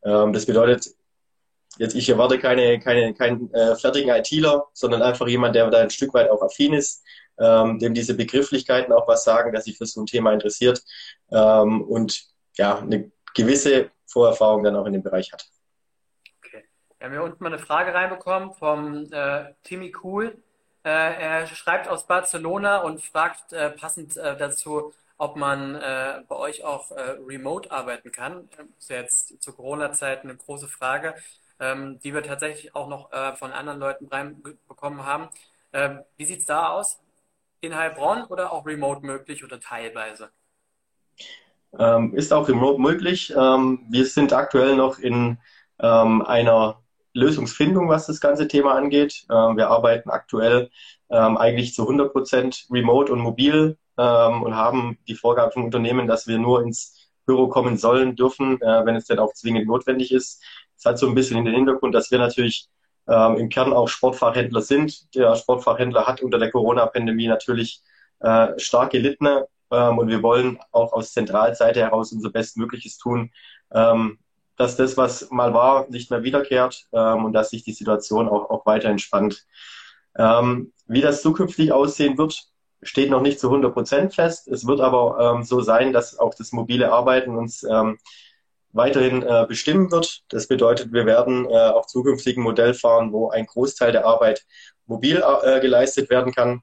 Ähm, 0.03 0.33
das 0.33 0.45
bedeutet, 0.45 0.87
jetzt 1.81 1.95
ich 1.95 2.07
erwarte 2.09 2.37
keine, 2.37 2.79
keine, 2.79 3.13
keinen 3.13 3.51
äh, 3.53 3.75
fertigen 3.75 4.13
ITler, 4.13 4.67
sondern 4.71 5.01
einfach 5.01 5.27
jemand, 5.27 5.55
der 5.55 5.69
da 5.71 5.79
ein 5.79 5.89
Stück 5.89 6.13
weit 6.13 6.29
auch 6.29 6.43
affin 6.43 6.73
ist, 6.73 7.03
ähm, 7.39 7.79
dem 7.79 7.95
diese 7.95 8.13
Begrifflichkeiten 8.13 8.93
auch 8.93 9.07
was 9.07 9.23
sagen, 9.23 9.51
der 9.51 9.61
sich 9.61 9.77
für 9.77 9.87
so 9.87 10.01
ein 10.01 10.05
Thema 10.05 10.31
interessiert 10.31 10.83
ähm, 11.31 11.81
und 11.81 12.23
ja, 12.55 12.77
eine 12.77 13.11
gewisse 13.33 13.89
Vorerfahrung 14.05 14.63
dann 14.63 14.75
auch 14.75 14.85
in 14.85 14.93
dem 14.93 15.01
Bereich 15.01 15.33
hat. 15.33 15.43
Wir 16.51 17.07
haben 17.07 17.13
hier 17.13 17.23
unten 17.23 17.43
mal 17.43 17.51
eine 17.51 17.57
Frage 17.57 17.95
reinbekommen 17.95 18.53
vom 18.53 19.11
äh, 19.11 19.45
Timmy 19.63 19.91
Cool. 20.03 20.37
Äh, 20.83 20.89
er 20.89 21.47
schreibt 21.47 21.87
aus 21.87 22.05
Barcelona 22.05 22.81
und 22.81 23.01
fragt 23.01 23.53
äh, 23.53 23.71
passend 23.71 24.17
äh, 24.17 24.37
dazu, 24.37 24.93
ob 25.17 25.35
man 25.35 25.73
äh, 25.75 26.21
bei 26.27 26.35
euch 26.35 26.63
auch 26.63 26.91
äh, 26.91 27.15
remote 27.27 27.71
arbeiten 27.71 28.11
kann. 28.11 28.49
Das 28.55 28.65
ist 28.77 28.89
jetzt 28.89 29.41
zu 29.41 29.53
Corona-Zeiten 29.53 30.29
eine 30.29 30.37
große 30.37 30.67
Frage, 30.67 31.15
ähm, 31.61 31.99
die 32.03 32.13
wir 32.13 32.23
tatsächlich 32.23 32.75
auch 32.75 32.89
noch 32.89 33.09
von 33.37 33.53
anderen 33.53 33.79
Leuten 33.79 34.07
reinbekommen 34.07 35.05
haben. 35.05 35.29
Ähm, 35.73 35.99
wie 36.17 36.25
sieht 36.25 36.39
es 36.39 36.45
da 36.45 36.69
aus? 36.69 36.99
In 37.61 37.75
Heilbronn 37.75 38.23
oder 38.25 38.51
auch 38.51 38.65
remote 38.65 39.05
möglich 39.05 39.43
oder 39.43 39.59
teilweise? 39.59 40.29
Ähm, 41.77 42.13
ist 42.15 42.33
auch 42.33 42.49
remote 42.49 42.81
möglich. 42.81 43.33
Ähm, 43.35 43.85
wir 43.89 44.05
sind 44.05 44.33
aktuell 44.33 44.75
noch 44.75 44.99
in 44.99 45.37
ähm, 45.79 46.21
einer 46.23 46.81
Lösungsfindung, 47.13 47.87
was 47.87 48.07
das 48.07 48.19
ganze 48.19 48.47
Thema 48.47 48.75
angeht. 48.75 49.25
Ähm, 49.29 49.57
wir 49.57 49.69
arbeiten 49.69 50.09
aktuell 50.09 50.69
eigentlich 51.13 51.73
zu 51.73 51.81
100 51.81 52.13
Prozent 52.13 52.67
remote 52.71 53.11
und 53.11 53.19
mobil 53.19 53.77
und 53.97 54.55
haben 54.55 54.97
die 55.09 55.15
Vorgabe 55.15 55.51
vom 55.51 55.65
Unternehmen, 55.65 56.07
dass 56.07 56.25
wir 56.25 56.37
nur 56.37 56.63
ins 56.63 57.01
Büro 57.25 57.47
kommen 57.47 57.77
sollen, 57.77 58.15
dürfen, 58.15 58.61
äh, 58.61 58.85
wenn 58.85 58.95
es 58.95 59.05
denn 59.05 59.19
auch 59.19 59.33
zwingend 59.33 59.67
notwendig 59.67 60.11
ist. 60.11 60.43
Das 60.81 60.93
hat 60.93 60.99
so 60.99 61.07
ein 61.07 61.15
bisschen 61.15 61.37
in 61.37 61.45
den 61.45 61.53
Hintergrund, 61.53 61.93
dass 61.93 62.09
wir 62.09 62.17
natürlich 62.17 62.69
ähm, 63.07 63.35
im 63.37 63.49
Kern 63.49 63.73
auch 63.73 63.87
Sportfachhändler 63.87 64.61
sind. 64.61 65.13
Der 65.15 65.35
Sportfachhändler 65.35 66.07
hat 66.07 66.21
unter 66.21 66.39
der 66.39 66.51
Corona-Pandemie 66.51 67.27
natürlich 67.27 67.81
äh, 68.19 68.57
stark 68.57 68.91
gelitten 68.91 69.27
ähm, 69.71 69.97
und 69.97 70.07
wir 70.07 70.23
wollen 70.23 70.59
auch 70.71 70.93
aus 70.93 71.13
Zentralseite 71.13 71.81
heraus 71.81 72.11
unser 72.11 72.31
Bestmögliches 72.31 72.97
tun, 72.97 73.31
ähm, 73.71 74.19
dass 74.57 74.75
das, 74.75 74.97
was 74.97 75.29
mal 75.31 75.53
war, 75.53 75.87
nicht 75.89 76.11
mehr 76.11 76.23
wiederkehrt 76.23 76.87
ähm, 76.93 77.25
und 77.25 77.33
dass 77.33 77.51
sich 77.51 77.63
die 77.63 77.73
Situation 77.73 78.27
auch, 78.27 78.49
auch 78.49 78.65
weiter 78.65 78.89
entspannt. 78.89 79.45
Ähm, 80.17 80.73
wie 80.87 81.01
das 81.01 81.21
zukünftig 81.21 81.71
aussehen 81.71 82.17
wird, 82.17 82.43
steht 82.83 83.09
noch 83.09 83.21
nicht 83.21 83.39
zu 83.39 83.47
100 83.47 83.73
Prozent 83.73 84.13
fest. 84.13 84.47
Es 84.47 84.65
wird 84.65 84.81
aber 84.81 85.35
ähm, 85.35 85.43
so 85.43 85.61
sein, 85.61 85.93
dass 85.93 86.17
auch 86.17 86.33
das 86.33 86.51
mobile 86.51 86.91
Arbeiten 86.91 87.37
uns 87.37 87.63
ähm, 87.63 87.97
weiterhin 88.73 89.23
äh, 89.23 89.45
bestimmen 89.47 89.91
wird. 89.91 90.23
Das 90.29 90.47
bedeutet, 90.47 90.93
wir 90.93 91.05
werden 91.05 91.45
äh, 91.45 91.69
auch 91.69 91.85
zukünftig 91.85 92.37
ein 92.37 92.43
Modell 92.43 92.73
fahren, 92.73 93.11
wo 93.11 93.29
ein 93.29 93.45
Großteil 93.45 93.91
der 93.91 94.05
Arbeit 94.05 94.45
mobil 94.85 95.23
äh, 95.43 95.59
geleistet 95.59 96.09
werden 96.09 96.33
kann. 96.33 96.61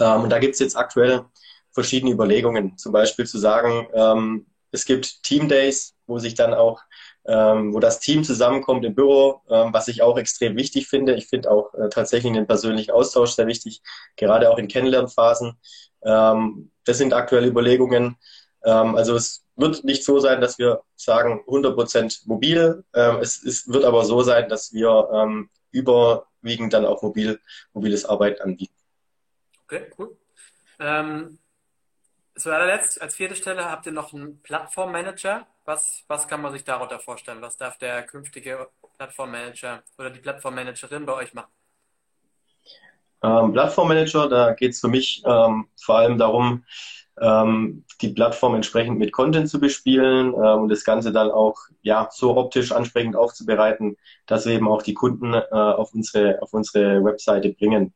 Ähm, 0.00 0.22
und 0.22 0.30
da 0.30 0.38
gibt 0.38 0.54
es 0.54 0.60
jetzt 0.60 0.76
aktuell 0.76 1.24
verschiedene 1.72 2.12
Überlegungen. 2.12 2.76
Zum 2.76 2.92
Beispiel 2.92 3.26
zu 3.26 3.38
sagen, 3.38 3.88
ähm, 3.94 4.46
es 4.70 4.84
gibt 4.84 5.22
Team 5.22 5.48
Days, 5.48 5.94
wo 6.06 6.18
sich 6.18 6.34
dann 6.34 6.54
auch 6.54 6.80
ähm, 7.26 7.72
wo 7.72 7.78
das 7.78 8.00
Team 8.00 8.24
zusammenkommt 8.24 8.84
im 8.84 8.94
Büro, 8.94 9.42
ähm, 9.48 9.72
was 9.72 9.88
ich 9.88 10.02
auch 10.02 10.18
extrem 10.18 10.56
wichtig 10.56 10.88
finde. 10.88 11.14
Ich 11.14 11.28
finde 11.28 11.50
auch 11.50 11.72
äh, 11.74 11.88
tatsächlich 11.88 12.32
den 12.32 12.46
persönlichen 12.46 12.90
Austausch 12.90 13.32
sehr 13.32 13.46
wichtig, 13.46 13.80
gerade 14.16 14.50
auch 14.50 14.58
in 14.58 14.68
Kennenlernphasen. 14.68 15.54
Ähm, 16.04 16.70
das 16.84 16.98
sind 16.98 17.12
aktuelle 17.12 17.46
Überlegungen. 17.46 18.16
Ähm, 18.64 18.96
also 18.96 19.14
es 19.16 19.44
wird 19.56 19.84
nicht 19.84 20.04
so 20.04 20.18
sein, 20.18 20.40
dass 20.40 20.58
wir 20.58 20.82
sagen 20.96 21.40
100 21.46 21.74
Prozent 21.74 22.22
mobil. 22.26 22.84
Ähm, 22.94 23.18
es, 23.20 23.42
es, 23.42 23.68
wird 23.68 23.84
aber 23.84 24.04
so 24.04 24.22
sein, 24.22 24.48
dass 24.48 24.72
wir 24.72 25.08
ähm, 25.12 25.50
überwiegend 25.70 26.72
dann 26.72 26.84
auch 26.84 27.02
mobil, 27.02 27.40
mobiles 27.72 28.04
Arbeiten 28.04 28.42
anbieten. 28.42 28.74
Okay, 29.64 29.90
cool. 29.98 30.16
Ähm, 30.78 31.38
zu 32.34 32.50
allerletzt, 32.50 33.00
als 33.00 33.14
vierte 33.14 33.36
Stelle 33.36 33.70
habt 33.70 33.86
ihr 33.86 33.92
noch 33.92 34.12
einen 34.12 34.40
Plattformmanager. 34.42 35.46
Was, 35.64 36.02
was 36.08 36.26
kann 36.26 36.40
man 36.40 36.52
sich 36.52 36.64
darunter 36.64 36.98
vorstellen? 36.98 37.42
Was 37.42 37.56
darf 37.56 37.78
der 37.78 38.02
künftige 38.04 38.68
Plattformmanager 38.96 39.82
oder 39.98 40.10
die 40.10 40.20
Plattformmanagerin 40.20 41.06
bei 41.06 41.12
euch 41.12 41.34
machen? 41.34 41.52
Ähm, 43.22 43.52
Plattformmanager, 43.52 44.28
da 44.28 44.52
geht 44.54 44.72
es 44.72 44.80
für 44.80 44.88
mich 44.88 45.22
ähm, 45.24 45.68
vor 45.80 45.98
allem 45.98 46.18
darum, 46.18 46.64
ähm, 47.20 47.84
die 48.00 48.08
Plattform 48.08 48.54
entsprechend 48.54 48.98
mit 48.98 49.12
Content 49.12 49.48
zu 49.48 49.60
bespielen 49.60 50.34
ähm, 50.34 50.62
und 50.62 50.68
das 50.68 50.84
Ganze 50.84 51.12
dann 51.12 51.30
auch 51.30 51.58
ja 51.82 52.08
so 52.10 52.36
optisch 52.36 52.72
ansprechend 52.72 53.16
aufzubereiten, 53.16 53.96
dass 54.26 54.46
wir 54.46 54.54
eben 54.54 54.68
auch 54.68 54.82
die 54.82 54.94
Kunden 54.94 55.34
äh, 55.34 55.44
auf 55.50 55.92
unsere 55.94 56.40
auf 56.40 56.52
unsere 56.54 57.04
Webseite 57.04 57.50
bringen. 57.50 57.92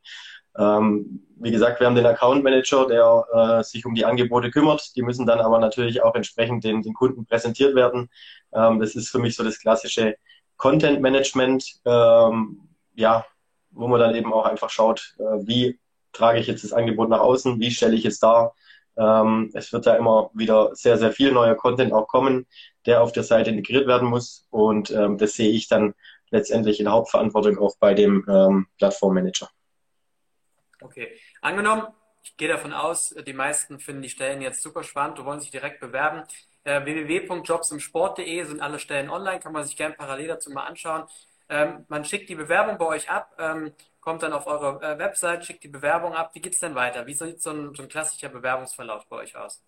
Ähm, 0.57 1.23
wie 1.39 1.51
gesagt, 1.51 1.79
wir 1.79 1.87
haben 1.87 1.95
den 1.95 2.05
Account 2.05 2.43
Manager, 2.43 2.87
der 2.87 3.25
äh, 3.59 3.63
sich 3.63 3.85
um 3.85 3.93
die 3.93 4.05
Angebote 4.05 4.49
kümmert. 4.49 4.95
Die 4.95 5.03
müssen 5.03 5.25
dann 5.25 5.39
aber 5.39 5.59
natürlich 5.59 6.01
auch 6.01 6.15
entsprechend 6.15 6.63
den, 6.63 6.81
den 6.81 6.93
Kunden 6.93 7.25
präsentiert 7.25 7.75
werden. 7.75 8.09
Ähm, 8.53 8.79
das 8.79 8.95
ist 8.95 9.09
für 9.09 9.19
mich 9.19 9.35
so 9.35 9.43
das 9.43 9.59
klassische 9.59 10.15
Content 10.57 11.01
Management, 11.01 11.79
ähm, 11.85 12.61
ja, 12.95 13.25
wo 13.71 13.87
man 13.87 13.99
dann 13.99 14.15
eben 14.15 14.33
auch 14.33 14.45
einfach 14.45 14.71
schaut, 14.71 15.15
äh, 15.19 15.47
wie 15.47 15.79
trage 16.11 16.39
ich 16.39 16.47
jetzt 16.47 16.63
das 16.63 16.73
Angebot 16.73 17.09
nach 17.09 17.19
außen, 17.19 17.59
wie 17.59 17.69
stelle 17.69 17.95
ich 17.95 18.05
es 18.05 18.19
dar. 18.19 18.55
Ähm, 18.97 19.51
es 19.53 19.71
wird 19.71 19.85
da 19.85 19.95
immer 19.95 20.31
wieder 20.33 20.75
sehr, 20.75 20.97
sehr 20.97 21.11
viel 21.11 21.31
neuer 21.31 21.55
Content 21.55 21.93
auch 21.93 22.07
kommen, 22.07 22.47
der 22.85 23.01
auf 23.01 23.11
der 23.11 23.23
Seite 23.23 23.51
integriert 23.51 23.87
werden 23.87 24.07
muss. 24.07 24.47
Und 24.49 24.91
ähm, 24.91 25.17
das 25.17 25.33
sehe 25.33 25.51
ich 25.51 25.67
dann 25.67 25.93
letztendlich 26.29 26.79
in 26.79 26.89
Hauptverantwortung 26.89 27.57
auch 27.59 27.75
bei 27.79 27.93
dem 27.93 28.25
ähm, 28.27 28.67
Plattformmanager. 28.77 29.49
Okay. 30.81 31.09
Angenommen, 31.41 31.87
ich 32.23 32.35
gehe 32.37 32.47
davon 32.47 32.73
aus, 32.73 33.15
die 33.25 33.33
meisten 33.33 33.79
finden 33.79 34.01
die 34.01 34.09
Stellen 34.09 34.41
jetzt 34.41 34.61
super 34.61 34.83
spannend, 34.83 35.17
du 35.17 35.25
wollen 35.25 35.39
sich 35.39 35.51
direkt 35.51 35.79
bewerben. 35.79 36.23
Äh, 36.63 36.83
www.jobsimsport.de 36.83 38.43
sind 38.43 38.61
alle 38.61 38.79
Stellen 38.79 39.09
online, 39.09 39.39
kann 39.39 39.53
man 39.53 39.63
sich 39.63 39.77
gerne 39.77 39.95
parallel 39.95 40.27
dazu 40.27 40.51
mal 40.51 40.65
anschauen. 40.65 41.05
Ähm, 41.49 41.85
man 41.87 42.03
schickt 42.03 42.29
die 42.29 42.35
Bewerbung 42.35 42.77
bei 42.77 42.85
euch 42.85 43.09
ab, 43.09 43.33
ähm, 43.39 43.71
kommt 44.07 44.23
dann 44.23 44.31
auf 44.31 44.47
eure 44.47 44.81
äh, 44.81 44.97
Website, 44.97 45.43
schickt 45.43 45.65
die 45.65 45.67
Bewerbung 45.67 46.13
ab. 46.13 46.29
Wie 46.31 46.39
geht 46.39 46.53
es 46.53 46.61
denn 46.61 46.75
weiter? 46.75 47.05
Wie 47.07 47.13
sieht 47.13 47.41
so 47.41 47.49
ein, 47.49 47.75
so 47.75 47.83
ein 47.83 47.89
klassischer 47.89 48.29
Bewerbungsverlauf 48.29 49.05
bei 49.09 49.17
euch 49.17 49.35
aus? 49.35 49.61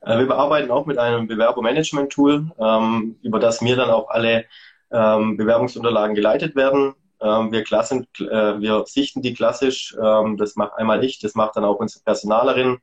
Äh, 0.00 0.16
wir 0.16 0.26
bearbeiten 0.26 0.70
auch 0.70 0.86
mit 0.86 0.96
einem 0.96 1.26
Bewerbermanagement-Tool, 1.26 2.52
ähm, 2.56 3.18
über 3.22 3.40
das 3.40 3.62
mir 3.62 3.74
dann 3.74 3.90
auch 3.90 4.10
alle 4.10 4.44
ähm, 4.92 5.36
Bewerbungsunterlagen 5.36 6.14
geleitet 6.14 6.54
werden. 6.54 6.94
Ähm, 7.20 7.50
wir, 7.50 7.64
klassen, 7.64 8.06
äh, 8.20 8.60
wir 8.60 8.84
sichten 8.86 9.22
die 9.22 9.34
klassisch. 9.34 9.92
Ähm, 10.00 10.36
das 10.36 10.54
macht 10.54 10.74
einmal 10.74 11.02
ich, 11.02 11.18
das 11.18 11.34
macht 11.34 11.56
dann 11.56 11.64
auch 11.64 11.80
unsere 11.80 12.04
Personalerin. 12.04 12.78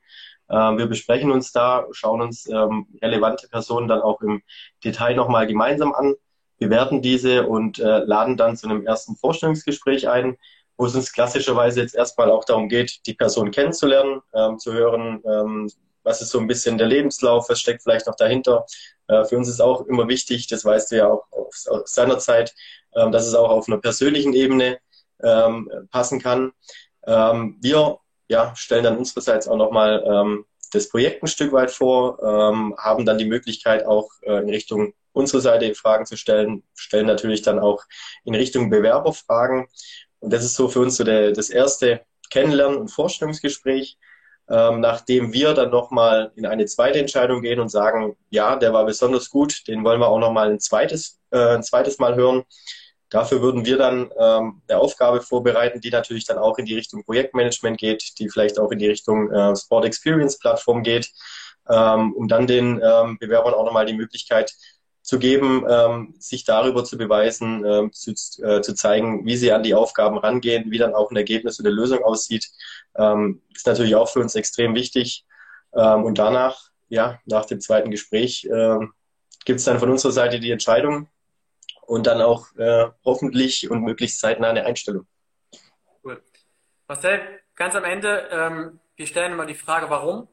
Ähm, 0.50 0.78
wir 0.78 0.88
besprechen 0.88 1.32
uns 1.32 1.54
da, 1.54 1.86
schauen 1.92 2.20
uns 2.20 2.50
ähm, 2.50 2.88
relevante 3.02 3.48
Personen 3.48 3.88
dann 3.88 4.02
auch 4.02 4.20
im 4.20 4.42
Detail 4.84 5.16
nochmal 5.16 5.48
gemeinsam 5.48 5.94
an, 5.94 6.16
bewerten 6.60 7.02
diese 7.02 7.48
und 7.48 7.80
äh, 7.80 8.00
laden 8.00 8.38
dann 8.38 8.58
zu 8.58 8.68
einem 8.68 8.86
ersten 8.86 9.16
Vorstellungsgespräch 9.16 10.10
ein, 10.10 10.38
wo 10.78 10.86
es 10.86 10.96
uns 10.96 11.12
klassischerweise 11.12 11.82
jetzt 11.82 11.96
erstmal 11.96 12.30
auch 12.32 12.46
darum 12.46 12.70
geht, 12.70 13.06
die 13.06 13.14
Person 13.14 13.52
kennenzulernen, 13.52 14.22
ähm, 14.34 14.60
zu 14.60 14.74
hören, 14.74 15.22
ähm, 15.26 15.72
was 16.04 16.22
ist 16.22 16.30
so 16.30 16.40
ein 16.40 16.48
bisschen 16.48 16.78
der 16.78 16.88
Lebenslauf, 16.88 17.50
was 17.50 17.60
steckt 17.60 17.84
vielleicht 17.84 18.08
noch 18.08 18.16
dahinter. 18.16 18.66
Äh, 19.08 19.26
für 19.26 19.38
uns 19.38 19.50
ist 19.50 19.62
auch 19.62 19.86
immer 19.88 20.08
wichtig, 20.08 20.48
das 20.48 20.64
weißt 20.64 20.92
du 20.92 20.98
ja 20.98 21.08
auch 21.08 21.26
aus, 21.32 21.68
aus 21.68 21.94
seiner 21.94 22.20
Zeit, 22.20 22.56
ähm, 22.96 23.12
dass 23.12 23.28
es 23.28 23.34
auch 23.34 23.50
auf 23.50 23.68
einer 23.68 23.78
persönlichen 23.78 24.34
Ebene 24.34 24.80
ähm, 25.22 25.70
passen 25.92 26.22
kann. 26.22 26.54
Ähm, 27.06 27.58
wir 27.62 28.00
ja, 28.28 28.56
stellen 28.56 28.84
dann 28.84 28.98
unsererseits 28.98 29.48
auch 29.48 29.58
nochmal 29.58 30.04
ähm, 30.06 30.46
das 30.72 30.90
Projekt 30.90 31.24
ein 31.24 31.28
Stück 31.28 31.54
weit 31.54 31.72
vor, 31.72 32.20
ähm, 32.22 32.76
haben 32.78 33.06
dann 33.06 33.18
die 33.18 33.26
Möglichkeit 33.26 33.86
auch 33.86 34.10
äh, 34.22 34.40
in 34.40 34.50
Richtung 34.50 34.94
unserer 35.18 35.42
Seite 35.42 35.74
Fragen 35.76 36.06
zu 36.06 36.16
stellen, 36.18 36.64
stellen 36.76 37.08
natürlich 37.08 37.42
dann 37.42 37.60
auch 37.60 37.84
in 38.24 38.36
Richtung 38.36 38.70
Bewerber 38.70 39.14
Fragen. 39.14 39.68
Und 40.20 40.34
das 40.34 40.44
ist 40.44 40.56
so 40.56 40.70
für 40.70 40.80
uns 40.80 40.98
so 40.98 41.04
der, 41.04 41.32
das 41.32 41.50
erste 41.50 42.02
Kennenlernen- 42.30 42.78
und 42.78 42.90
Vorstellungsgespräch, 42.90 43.98
ähm, 44.50 44.80
nachdem 44.80 45.34
wir 45.34 45.54
dann 45.54 45.72
nochmal 45.72 46.32
in 46.36 46.46
eine 46.46 46.66
zweite 46.66 47.00
Entscheidung 47.00 47.42
gehen 47.42 47.60
und 47.60 47.70
sagen, 47.70 48.16
ja, 48.30 48.56
der 48.56 48.74
war 48.74 48.86
besonders 48.86 49.30
gut, 49.30 49.68
den 49.68 49.84
wollen 49.84 50.00
wir 50.00 50.08
auch 50.08 50.20
nochmal 50.20 50.52
ein 50.52 50.60
zweites, 50.60 51.20
äh, 51.32 51.56
ein 51.56 51.64
zweites 51.64 52.00
Mal 52.00 52.16
hören. 52.16 52.44
Dafür 53.10 53.42
würden 53.42 53.66
wir 53.66 53.78
dann 53.78 54.12
ähm, 54.20 54.62
eine 54.68 54.80
Aufgabe 54.80 55.22
vorbereiten, 55.22 55.80
die 55.80 55.92
natürlich 55.92 56.26
dann 56.26 56.38
auch 56.38 56.58
in 56.58 56.66
die 56.66 56.76
Richtung 56.76 57.04
Projektmanagement 57.04 57.78
geht, 57.78 58.20
die 58.20 58.30
vielleicht 58.30 58.60
auch 58.60 58.72
in 58.72 58.80
die 58.80 58.88
Richtung 58.88 59.32
äh, 59.32 59.56
Sport 59.56 59.86
Experience 59.86 60.38
Plattform 60.40 60.84
geht, 60.84 61.10
ähm, 61.70 62.14
um 62.14 62.28
dann 62.28 62.48
den 62.48 62.82
ähm, 62.84 63.18
Bewerbern 63.18 63.54
auch 63.54 63.66
nochmal 63.66 63.86
die 63.86 63.94
Möglichkeit 63.94 64.54
zu 65.08 65.20
geben, 65.20 65.66
ähm, 65.70 66.16
sich 66.20 66.44
darüber 66.44 66.84
zu 66.84 66.98
beweisen, 66.98 67.64
ähm, 67.66 67.94
zu, 67.94 68.12
äh, 68.44 68.60
zu 68.62 68.76
zeigen, 68.76 69.26
wie 69.26 69.38
sie 69.38 69.54
an 69.54 69.64
die 69.64 69.74
Aufgaben 69.74 70.18
rangehen, 70.18 70.70
wie 70.70 70.78
dann 70.78 70.94
auch 70.94 71.12
ein 71.12 71.16
Ergebnis 71.16 71.60
eine 71.60 71.70
Lösung 71.70 72.04
aussieht. 72.04 72.50
Ähm, 72.96 73.42
ist 73.56 73.68
natürlich 73.68 73.96
auch 73.96 74.10
für 74.10 74.20
uns 74.20 74.36
extrem 74.36 74.76
wichtig. 74.76 75.26
Ähm, 75.74 76.04
und 76.04 76.18
danach, 76.18 76.72
ja, 76.90 77.20
nach 77.26 77.46
dem 77.46 77.62
zweiten 77.62 77.90
Gespräch, 77.90 78.50
ähm, 78.52 78.92
gibt 79.46 79.60
es 79.60 79.66
dann 79.66 79.80
von 79.80 79.90
unserer 79.90 80.12
Seite 80.12 80.42
die 80.42 80.52
Entscheidung, 80.52 81.08
und 81.88 82.06
dann 82.06 82.22
auch 82.22 82.54
äh, 82.58 82.88
hoffentlich 83.04 83.72
und 83.72 83.82
möglichst 83.82 84.20
zeitnah 84.20 84.50
eine 84.50 84.66
Einstellung. 84.66 85.08
Cool. 86.04 86.22
Marcel, 86.88 87.22
ganz 87.56 87.76
am 87.76 87.86
Ende, 87.86 88.28
ähm, 88.30 88.80
wir 88.96 89.08
stellen 89.08 89.32
immer 89.32 89.46
die 89.46 89.56
Frage, 89.56 89.90
warum. 89.90 90.28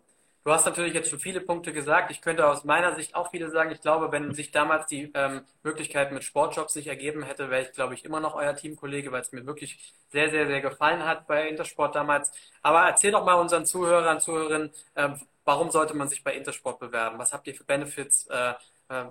Du 0.44 0.52
hast 0.52 0.66
natürlich 0.66 0.92
jetzt 0.92 1.09
schon 1.09 1.18
viele 1.18 1.40
Punkte 1.40 1.72
gesagt. 1.72 2.11
Ich 2.11 2.20
könnte 2.20 2.46
aus 2.46 2.64
meiner 2.64 2.94
Sicht 2.94 3.14
auch 3.14 3.30
viele 3.30 3.48
sagen. 3.48 3.70
Ich 3.70 3.80
glaube, 3.80 4.12
wenn 4.12 4.35
sich 4.35 4.50
damals 4.50 4.87
die 4.87 5.11
ähm, 5.14 5.40
Möglichkeit 5.62 6.12
mit 6.12 6.22
Sportjobs 6.22 6.74
sich 6.74 6.87
ergeben 6.87 7.22
hätte, 7.22 7.48
wäre 7.48 7.62
ich, 7.62 7.72
glaube 7.72 7.94
ich, 7.94 8.04
immer 8.04 8.20
noch 8.20 8.35
euer 8.35 8.54
Teamkollege, 8.54 9.11
weil 9.11 9.22
es 9.22 9.33
mir 9.33 9.46
wirklich 9.46 9.94
sehr, 10.12 10.28
sehr, 10.28 10.46
sehr 10.46 10.61
gefallen 10.61 11.02
hat 11.07 11.26
bei 11.26 11.48
Intersport 11.48 11.94
damals. 11.94 12.30
Aber 12.61 12.83
erzähl 12.83 13.11
doch 13.11 13.24
mal 13.24 13.40
unseren 13.40 13.64
Zuhörern, 13.64 14.20
Zuhörerinnen, 14.20 14.70
ähm, 14.96 15.18
warum 15.46 15.70
sollte 15.70 15.94
man 15.94 16.09
sich 16.09 16.22
bei 16.22 16.35
Intersport 16.35 16.78
bewerben? 16.78 17.18
Was 17.18 17.33
habt 17.33 17.46
ihr 17.46 17.54
für 17.54 17.64
Benefits? 17.64 18.26
Äh, 18.26 18.50
äh, 18.90 19.07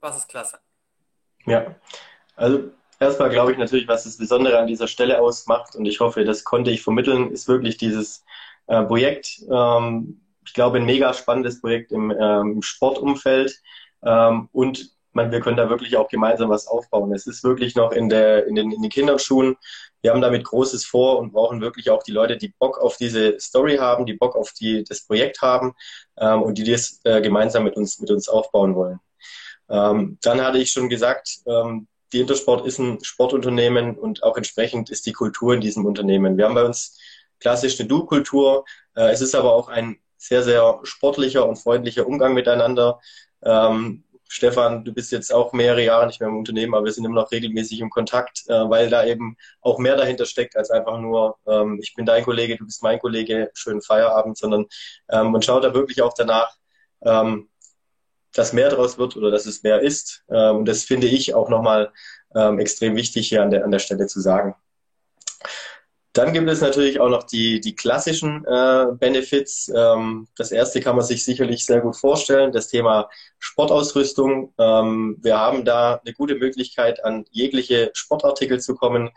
was 0.00 0.16
ist 0.16 0.28
klasse? 0.28 0.58
Ja, 1.46 1.76
also 2.34 2.72
erstmal 2.98 3.30
glaube 3.30 3.52
ich 3.52 3.58
natürlich, 3.58 3.86
was 3.86 4.04
das 4.04 4.18
Besondere 4.18 4.58
an 4.58 4.66
dieser 4.66 4.88
Stelle 4.88 5.20
ausmacht 5.20 5.76
und 5.76 5.86
ich 5.86 6.00
hoffe, 6.00 6.24
das 6.24 6.42
konnte 6.42 6.72
ich 6.72 6.82
vermitteln, 6.82 7.30
ist 7.30 7.46
wirklich 7.46 7.76
dieses 7.76 8.24
äh, 8.66 8.82
Projekt. 8.82 9.40
Ähm, 9.48 10.20
ich 10.46 10.54
glaube, 10.54 10.78
ein 10.78 10.86
mega 10.86 11.12
spannendes 11.14 11.60
Projekt 11.60 11.92
im, 11.92 12.10
ähm, 12.10 12.62
Sportumfeld 12.62 13.60
ähm, 14.04 14.48
und 14.52 14.94
man, 15.14 15.30
wir 15.30 15.40
können 15.40 15.56
da 15.56 15.70
wirklich 15.70 15.96
auch 15.96 16.08
gemeinsam 16.08 16.50
was 16.50 16.66
aufbauen. 16.66 17.12
Es 17.12 17.26
ist 17.26 17.44
wirklich 17.44 17.76
noch 17.76 17.92
in, 17.92 18.08
der, 18.08 18.46
in, 18.46 18.54
den, 18.56 18.72
in 18.72 18.82
den 18.82 18.90
Kinderschuhen. 18.90 19.56
wir 20.02 20.10
haben 20.10 20.20
damit 20.20 20.44
Großes 20.44 20.84
vor 20.84 21.18
und 21.18 21.32
brauchen 21.32 21.60
wirklich 21.60 21.88
auch 21.90 22.02
die 22.02 22.12
Leute, 22.12 22.36
die 22.36 22.52
Bock 22.58 22.78
auf 22.78 22.96
diese 22.96 23.38
Story 23.40 23.76
haben, 23.76 24.06
die 24.06 24.14
Bock 24.14 24.36
auf 24.36 24.52
die, 24.52 24.84
das 24.84 25.06
Projekt 25.06 25.40
haben 25.40 25.74
ähm, 26.18 26.42
und 26.42 26.58
die 26.58 26.64
das 26.64 27.00
äh, 27.04 27.22
gemeinsam 27.22 27.64
mit 27.64 27.76
uns, 27.76 28.00
mit 28.00 28.10
uns 28.10 28.28
aufbauen 28.28 28.74
wollen. 28.74 28.98
Ähm, 29.68 30.18
dann 30.22 30.42
hatte 30.42 30.58
ich 30.58 30.72
schon 30.72 30.88
gesagt, 30.88 31.38
ähm, 31.46 31.86
die 32.12 32.20
Intersport 32.20 32.66
ist 32.66 32.78
ein 32.78 33.02
Sportunternehmen 33.02 33.96
und 33.96 34.22
auch 34.22 34.36
entsprechend 34.36 34.90
ist 34.90 35.06
die 35.06 35.12
Kultur 35.12 35.54
in 35.54 35.60
diesem 35.60 35.86
Unternehmen. 35.86 36.36
Wir 36.36 36.44
haben 36.44 36.54
bei 36.54 36.64
uns 36.64 36.98
klassisch 37.40 37.78
eine 37.78 37.88
Du-Kultur. 37.88 38.64
Äh, 38.94 39.10
es 39.10 39.20
ist 39.20 39.34
aber 39.34 39.54
auch 39.54 39.68
ein 39.68 39.98
sehr, 40.28 40.42
sehr 40.42 40.80
sportlicher 40.84 41.46
und 41.46 41.56
freundlicher 41.56 42.06
Umgang 42.06 42.34
miteinander. 42.34 43.00
Ähm, 43.42 44.04
Stefan, 44.26 44.84
du 44.84 44.92
bist 44.92 45.12
jetzt 45.12 45.32
auch 45.32 45.52
mehrere 45.52 45.84
Jahre 45.84 46.06
nicht 46.06 46.18
mehr 46.20 46.28
im 46.28 46.38
Unternehmen, 46.38 46.74
aber 46.74 46.86
wir 46.86 46.92
sind 46.92 47.04
immer 47.04 47.20
noch 47.22 47.30
regelmäßig 47.30 47.80
im 47.80 47.90
Kontakt, 47.90 48.44
äh, 48.48 48.68
weil 48.68 48.88
da 48.90 49.04
eben 49.04 49.36
auch 49.60 49.78
mehr 49.78 49.96
dahinter 49.96 50.24
steckt 50.24 50.56
als 50.56 50.70
einfach 50.70 50.98
nur, 50.98 51.36
ähm, 51.46 51.78
ich 51.80 51.94
bin 51.94 52.06
dein 52.06 52.24
Kollege, 52.24 52.56
du 52.56 52.64
bist 52.64 52.82
mein 52.82 52.98
Kollege, 52.98 53.50
schönen 53.54 53.82
Feierabend, 53.82 54.38
sondern 54.38 54.66
ähm, 55.10 55.30
man 55.30 55.42
schaut 55.42 55.62
da 55.62 55.74
wirklich 55.74 56.02
auch 56.02 56.14
danach, 56.14 56.56
ähm, 57.02 57.48
dass 58.32 58.52
mehr 58.52 58.70
daraus 58.70 58.98
wird 58.98 59.16
oder 59.16 59.30
dass 59.30 59.46
es 59.46 59.62
mehr 59.62 59.80
ist. 59.80 60.24
Ähm, 60.30 60.56
und 60.58 60.64
das 60.66 60.84
finde 60.84 61.06
ich 61.06 61.34
auch 61.34 61.48
nochmal 61.48 61.92
ähm, 62.34 62.58
extrem 62.58 62.96
wichtig 62.96 63.28
hier 63.28 63.42
an 63.42 63.50
der, 63.50 63.64
an 63.64 63.70
der 63.70 63.78
Stelle 63.78 64.06
zu 64.06 64.20
sagen. 64.20 64.56
Dann 66.14 66.32
gibt 66.32 66.48
es 66.48 66.60
natürlich 66.60 67.00
auch 67.00 67.08
noch 67.08 67.24
die, 67.24 67.60
die 67.60 67.74
klassischen 67.74 68.44
äh, 68.44 68.86
Benefits. 68.92 69.68
Ähm, 69.74 70.28
das 70.36 70.52
erste 70.52 70.80
kann 70.80 70.94
man 70.94 71.04
sich 71.04 71.24
sicherlich 71.24 71.66
sehr 71.66 71.80
gut 71.80 71.96
vorstellen, 71.96 72.52
das 72.52 72.68
Thema 72.68 73.10
Sportausrüstung. 73.40 74.54
Ähm, 74.56 75.18
wir 75.20 75.36
haben 75.36 75.64
da 75.64 76.00
eine 76.04 76.14
gute 76.14 76.36
Möglichkeit, 76.36 77.04
an 77.04 77.24
jegliche 77.32 77.90
Sportartikel 77.94 78.60
zu 78.60 78.76
kommen. 78.76 79.10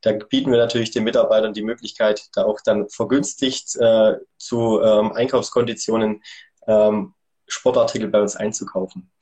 Da 0.00 0.10
bieten 0.12 0.50
wir 0.50 0.58
natürlich 0.58 0.90
den 0.90 1.04
Mitarbeitern 1.04 1.54
die 1.54 1.62
Möglichkeit, 1.62 2.28
da 2.34 2.44
auch 2.44 2.58
dann 2.64 2.88
vergünstigt 2.88 3.76
äh, 3.76 4.16
zu 4.36 4.80
ähm, 4.82 5.12
Einkaufskonditionen 5.12 6.20
ähm, 6.66 7.14
Sportartikel 7.46 8.08
bei 8.08 8.20
uns 8.20 8.34
einzukaufen. 8.34 9.12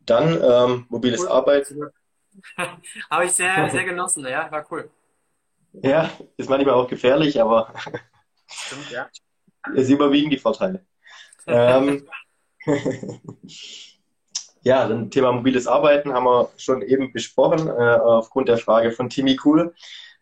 Dann 0.00 0.38
ähm, 0.42 0.86
mobiles 0.90 1.22
cool. 1.22 1.28
Arbeiten. 1.28 1.80
Habe 3.10 3.24
ich 3.24 3.32
sehr, 3.32 3.70
sehr 3.70 3.84
genossen, 3.84 4.26
ja, 4.26 4.52
war 4.52 4.66
cool. 4.70 4.90
Ja, 5.72 6.10
ist 6.36 6.50
manchmal 6.50 6.74
auch 6.74 6.88
gefährlich, 6.88 7.40
aber 7.40 7.72
Stimmt, 8.46 8.90
ja. 8.90 9.08
es 9.76 9.88
überwiegen 9.88 10.30
die 10.30 10.38
Vorteile. 10.38 10.84
ähm, 11.46 12.06
ja, 14.62 14.88
dann 14.88 15.10
Thema 15.10 15.32
mobiles 15.32 15.66
Arbeiten 15.66 16.12
haben 16.12 16.24
wir 16.24 16.50
schon 16.56 16.82
eben 16.82 17.12
besprochen, 17.12 17.68
äh, 17.68 17.70
aufgrund 17.70 18.48
der 18.48 18.58
Frage 18.58 18.92
von 18.92 19.08
Timmy 19.08 19.38
Cool. 19.42 19.74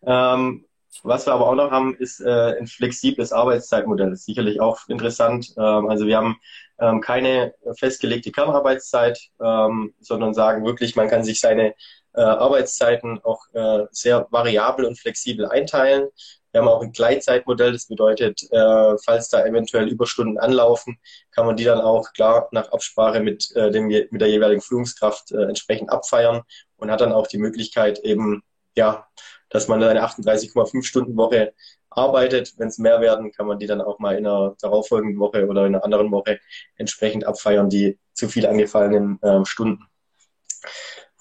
Ähm, 0.02 0.64
was 1.02 1.26
wir 1.26 1.32
aber 1.32 1.48
auch 1.48 1.54
noch 1.54 1.70
haben, 1.70 1.96
ist 1.96 2.20
äh, 2.20 2.56
ein 2.58 2.66
flexibles 2.66 3.32
Arbeitszeitmodell. 3.32 4.11
Das 4.11 4.20
ist 4.20 4.26
sicherlich 4.26 4.61
auch 4.61 4.78
interessant. 4.88 5.54
Ähm, 5.56 5.88
also 5.88 6.06
wir 6.06 6.16
haben 6.16 6.38
ähm, 6.80 7.00
keine 7.00 7.54
festgelegte 7.76 8.32
Kernarbeitszeit, 8.32 9.18
ähm, 9.40 9.94
sondern 10.00 10.34
sagen 10.34 10.64
wirklich, 10.64 10.96
man 10.96 11.08
kann 11.08 11.24
sich 11.24 11.40
seine 11.40 11.74
äh, 12.14 12.20
Arbeitszeiten 12.20 13.20
auch 13.22 13.42
äh, 13.52 13.87
sehr 13.90 14.26
variabel 14.30 14.84
und 14.84 14.98
flexibel 14.98 15.46
einteilen. 15.46 16.08
Wir 16.50 16.62
haben 16.62 16.68
auch 16.68 16.82
ein 16.82 16.92
Gleitzeitmodell, 16.92 17.72
das 17.72 17.87
bedeutet, 17.87 18.42
äh, 18.50 18.96
falls 19.04 19.28
da 19.28 19.44
eventuell 19.44 19.87
Überstunden 19.87 20.38
anlaufen, 20.38 20.98
kann 21.30 21.46
man 21.46 21.56
die 21.56 21.64
dann 21.64 21.80
auch 21.80 22.12
klar 22.14 22.48
nach 22.52 22.72
Absprache 22.72 23.20
mit, 23.20 23.54
äh, 23.54 23.70
dem, 23.70 23.87
mit 23.87 24.20
der 24.20 24.28
jeweiligen 24.28 24.62
Führungskraft 24.62 25.30
äh, 25.32 25.44
entsprechend 25.44 25.90
abfeiern 25.90 26.42
und 26.76 26.90
hat 26.90 27.02
dann 27.02 27.12
auch 27.12 27.26
die 27.26 27.38
Möglichkeit 27.38 27.98
eben, 28.00 28.42
ja, 28.76 29.06
dass 29.50 29.68
man 29.68 29.82
eine 29.82 30.04
38,5 30.04 30.82
Stunden 30.82 31.16
Woche 31.16 31.52
arbeitet. 31.90 32.54
Wenn 32.58 32.68
es 32.68 32.78
mehr 32.78 33.00
werden, 33.00 33.32
kann 33.32 33.46
man 33.46 33.58
die 33.58 33.66
dann 33.66 33.80
auch 33.80 33.98
mal 33.98 34.16
in 34.16 34.26
einer 34.26 34.56
darauffolgenden 34.61 35.18
Woche 35.18 35.46
oder 35.46 35.66
in 35.66 35.74
einer 35.74 35.84
anderen 35.84 36.11
Woche 36.11 36.40
entsprechend 36.76 37.26
abfeiern, 37.26 37.68
die 37.68 37.98
zu 38.12 38.28
viel 38.28 38.46
angefallenen 38.46 39.20
äh, 39.22 39.44
Stunden. 39.44 39.84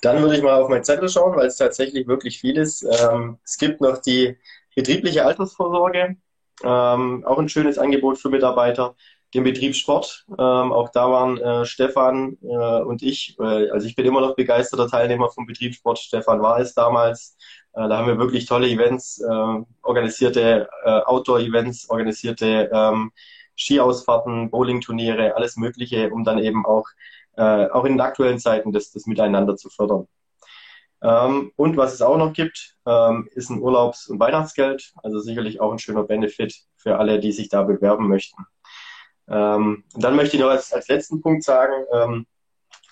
Dann 0.02 0.22
würde 0.22 0.36
ich 0.36 0.44
mal 0.44 0.62
auf 0.62 0.70
mein 0.70 0.84
Zettel 0.84 1.10
schauen, 1.10 1.36
weil 1.36 1.48
es 1.48 1.58
tatsächlich 1.58 2.08
wirklich 2.08 2.40
viel 2.40 2.58
ist. 2.58 2.84
Ähm, 2.84 3.40
es 3.44 3.58
gibt 3.58 3.82
noch 3.82 3.98
die 3.98 4.38
betriebliche 4.76 5.26
Altersvorsorge, 5.26 6.18
ähm, 6.64 7.26
auch 7.26 7.40
ein 7.40 7.50
schönes 7.50 7.78
Angebot 7.78 8.20
für 8.20 8.30
Mitarbeiter. 8.30 8.96
Den 9.34 9.44
Betriebssport, 9.44 10.26
ähm, 10.30 10.72
auch 10.72 10.90
da 10.90 11.12
waren 11.12 11.38
äh, 11.38 11.66
Stefan 11.66 12.38
äh, 12.42 12.82
und 12.82 13.04
ich, 13.04 13.36
äh, 13.40 13.70
also 13.72 13.86
ich 13.86 13.94
bin 13.94 14.06
immer 14.06 14.22
noch 14.22 14.38
begeisterter 14.38 14.88
Teilnehmer 14.88 15.30
vom 15.30 15.46
Betriebssport. 15.46 16.00
Stefan 16.00 16.42
war 16.42 16.60
es 16.62 16.74
damals. 16.74 17.36
Äh, 17.78 17.88
da 17.88 17.98
haben 17.98 18.08
wir 18.08 18.18
wirklich 18.18 18.46
tolle 18.46 18.68
Events, 18.68 19.22
äh, 19.22 19.64
organisierte 19.84 20.68
äh, 20.84 20.90
Outdoor-Events, 20.90 21.90
organisierte 21.90 22.70
ähm, 22.74 23.12
Skiausfahrten, 23.56 24.50
Bowling-Turniere, 24.50 25.36
alles 25.36 25.58
Mögliche, 25.58 26.10
um 26.10 26.24
dann 26.24 26.40
eben 26.40 26.66
auch 26.66 26.88
äh, 27.38 27.68
auch 27.70 27.86
in 27.86 27.94
den 27.94 28.02
aktuellen 28.02 28.40
Zeiten 28.40 28.72
das, 28.72 28.92
das 28.92 29.06
Miteinander 29.06 29.56
zu 29.56 29.70
fördern. 29.70 30.08
Ähm, 31.04 31.52
und 31.56 31.78
was 31.78 31.94
es 31.94 32.02
auch 32.02 32.18
noch 32.18 32.34
gibt, 32.34 32.76
ähm, 32.88 33.30
ist 33.34 33.52
ein 33.52 33.62
Urlaubs- 33.62 34.08
und 34.08 34.20
Weihnachtsgeld. 34.20 34.94
Also 35.04 35.20
sicherlich 35.20 35.62
auch 35.62 35.72
ein 35.72 35.80
schöner 35.80 36.04
Benefit 36.04 36.56
für 36.76 36.98
alle, 36.98 37.20
die 37.20 37.32
sich 37.32 37.50
da 37.50 37.62
bewerben 37.62 38.08
möchten. 38.08 38.44
Ähm, 39.30 39.84
und 39.94 40.04
dann 40.04 40.16
möchte 40.16 40.36
ich 40.36 40.42
noch 40.42 40.50
als, 40.50 40.74
als 40.74 40.88
letzten 40.88 41.22
Punkt 41.22 41.44
sagen, 41.44 41.74
ähm, 41.94 42.26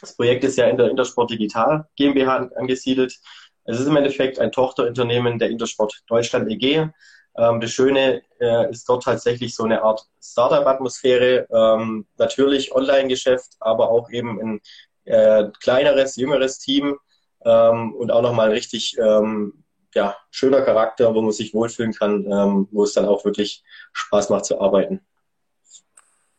das 0.02 0.16
Projekt 0.16 0.44
ist 0.44 0.58
ja 0.58 0.68
in 0.68 0.78
der 0.78 0.92
Intersport 0.92 1.32
Digital 1.32 1.88
GmbH 1.96 2.50
angesiedelt. 2.56 3.18
Es 3.66 3.80
ist 3.80 3.88
im 3.88 3.98
Endeffekt 3.98 4.40
ein 4.40 4.52
Tochterunternehmen 4.52 5.40
der 5.40 5.50
Intersport 5.50 6.04
Deutschland 6.08 6.50
EG. 6.50 6.88
Ähm, 7.38 7.60
das 7.60 7.72
Schöne 7.72 8.22
äh, 8.40 8.70
ist 8.70 8.88
dort 8.88 9.04
tatsächlich 9.04 9.56
so 9.56 9.64
eine 9.64 9.82
Art 9.82 10.08
Startup-Atmosphäre. 10.22 11.48
Ähm, 11.52 12.06
natürlich 12.18 12.74
Online-Geschäft, 12.74 13.56
aber 13.60 13.90
auch 13.90 14.10
eben 14.12 14.40
ein 14.40 14.62
äh, 15.06 15.50
kleineres, 15.60 16.16
jüngeres 16.16 16.60
Team 16.60 16.98
ähm, 17.44 17.94
und 17.96 18.12
auch 18.12 18.22
nochmal 18.22 18.48
ein 18.48 18.54
richtig 18.54 18.98
ähm, 18.98 19.64
ja, 19.94 20.16
schöner 20.30 20.62
Charakter, 20.62 21.14
wo 21.16 21.22
man 21.22 21.32
sich 21.32 21.54
wohlfühlen 21.54 21.94
kann, 21.94 22.26
ähm, 22.32 22.68
wo 22.72 22.84
es 22.84 22.94
dann 22.94 23.06
auch 23.06 23.26
wirklich 23.26 23.64
Spaß 23.94 24.30
macht 24.30 24.46
zu 24.46 24.60
arbeiten. 24.60 25.06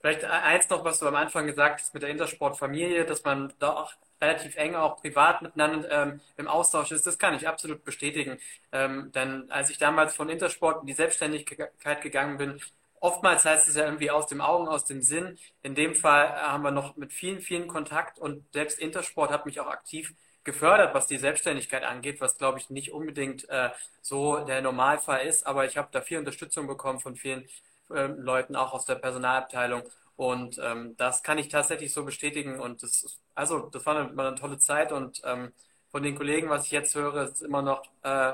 Vielleicht 0.01 0.25
eins 0.25 0.69
noch, 0.69 0.85
was 0.85 1.01
du 1.01 1.07
am 1.07 1.17
Anfang 1.17 1.47
gesagt 1.47 1.81
hast 1.81 1.95
mit 1.95 2.03
der 2.03 2.11
Intersport-Familie, 2.11 3.05
dass 3.05 3.25
man 3.25 3.53
da 3.59 3.73
auch 3.73 3.93
relativ 4.21 4.57
eng 4.57 4.75
auch 4.75 5.01
privat 5.01 5.43
miteinander 5.43 5.91
ähm, 5.91 6.21
im 6.37 6.49
Austausch 6.49 6.91
ist, 6.93 7.07
das 7.07 7.19
kann 7.19 7.35
ich 7.35 7.47
absolut 7.49 7.85
bestätigen. 7.85 8.39
Ähm, 8.73 9.13
denn 9.13 9.51
als 9.51 9.71
ich 9.71 9.79
damals 9.79 10.15
von 10.15 10.29
Intersport 10.29 10.81
in 10.83 10.87
die 10.87 10.95
Selbstständigkeit 10.95 12.03
gegangen 12.03 12.39
bin, 12.39 12.61
oftmals 13.01 13.45
heißt 13.45 13.69
es 13.69 13.77
ja 13.77 13.85
irgendwie 13.85 14.11
aus 14.11 14.27
dem 14.27 14.41
Augen, 14.41 14.69
aus 14.69 14.85
dem 14.85 15.03
Sinn. 15.03 15.39
In 15.63 15.75
dem 15.75 15.95
Fall 15.95 16.31
haben 16.43 16.63
wir 16.63 16.71
noch 16.71 16.97
mit 16.97 17.13
vielen, 17.13 17.41
vielen 17.41 17.69
Kontakt 17.69 18.19
und 18.19 18.45
selbst 18.53 18.79
Intersport 18.79 19.31
hat 19.31 19.47
mich 19.47 19.61
auch 19.61 19.69
aktiv 19.69 20.15
gefördert, 20.45 20.95
was 20.95 21.07
die 21.07 21.19
Selbstständigkeit 21.19 21.85
angeht, 21.85 22.21
was 22.21 22.39
glaube 22.39 22.59
ich 22.59 22.71
nicht 22.71 22.93
unbedingt 22.93 23.49
äh, 23.51 23.71
so 24.01 24.39
der 24.39 24.63
Normalfall 24.63 25.27
ist, 25.27 25.47
aber 25.47 25.67
ich 25.67 25.77
habe 25.77 25.89
da 25.91 26.01
viel 26.01 26.19
Unterstützung 26.19 26.67
bekommen 26.67 27.01
von 27.01 27.17
vielen 27.17 27.49
äh, 27.91 28.07
Leuten, 28.07 28.57
auch 28.57 28.73
aus 28.73 28.87
der 28.87 28.95
Personalabteilung 28.95 29.83
und 30.17 30.59
ähm, 30.63 30.97
das 30.97 31.23
kann 31.23 31.39
ich 31.39 31.49
tatsächlich 31.49 31.93
so 31.93 32.05
bestätigen. 32.05 32.59
Und 32.61 32.83
das 32.83 33.03
ist, 33.03 33.21
also 33.35 33.69
das 33.71 33.85
war 33.87 33.97
eine, 33.97 34.11
eine 34.11 34.35
tolle 34.37 34.59
Zeit 34.59 34.93
und 34.93 35.21
ähm, 35.25 35.53
von 35.91 36.03
den 36.03 36.17
Kollegen, 36.17 36.49
was 36.51 36.67
ich 36.67 36.73
jetzt 36.73 36.95
höre, 36.95 37.25
ist 37.25 37.43
immer 37.43 37.63
noch 37.63 37.85
äh, 38.03 38.33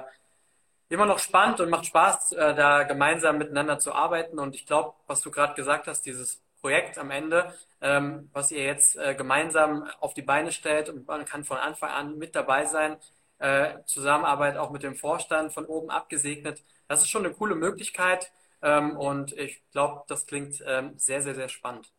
immer 0.92 1.07
noch 1.07 1.18
spannend 1.18 1.61
und 1.61 1.71
macht 1.71 1.87
Spaß, 1.87 2.33
äh, 2.33 2.55
da 2.55 2.83
gemeinsam 2.83 3.38
miteinander 3.38 3.79
zu 3.79 3.92
arbeiten. 3.95 4.38
Und 4.38 4.55
ich 4.55 4.66
glaube, 4.66 4.95
was 5.07 5.23
du 5.23 5.31
gerade 5.31 5.55
gesagt 5.55 5.87
hast, 5.87 6.03
dieses 6.05 6.42
Projekt 6.61 6.99
am 6.99 7.11
Ende, 7.11 7.55
ähm, 7.81 8.29
was 8.33 8.53
ihr 8.53 8.64
jetzt 8.64 8.97
äh, 8.97 9.14
gemeinsam 9.14 9.88
auf 10.01 10.14
die 10.14 10.23
Beine 10.23 10.53
stellt 10.53 10.88
und 10.90 11.07
man 11.09 11.25
kann 11.25 11.45
von 11.45 11.57
Anfang 11.57 11.90
an 11.90 12.18
mit 12.18 12.35
dabei 12.35 12.66
sein, 12.66 12.97
äh, 13.38 13.79
Zusammenarbeit 13.87 14.57
auch 14.57 14.71
mit 14.71 14.83
dem 14.83 14.95
Vorstand 14.95 15.53
von 15.53 15.64
oben 15.64 15.90
abgesegnet. 15.90 16.62
Das 16.88 17.01
ist 17.01 17.09
schon 17.09 17.25
eine 17.25 17.35
coole 17.35 17.55
Möglichkeit. 17.55 18.31
Ähm, 18.62 18.96
und 18.96 19.33
ich 19.33 19.62
glaube, 19.72 20.05
das 20.09 20.27
klingt 20.27 20.62
ähm, 20.66 20.92
sehr, 20.96 21.20
sehr, 21.22 21.35
sehr 21.35 21.48
spannend. 21.48 21.92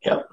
Ja, 0.00 0.24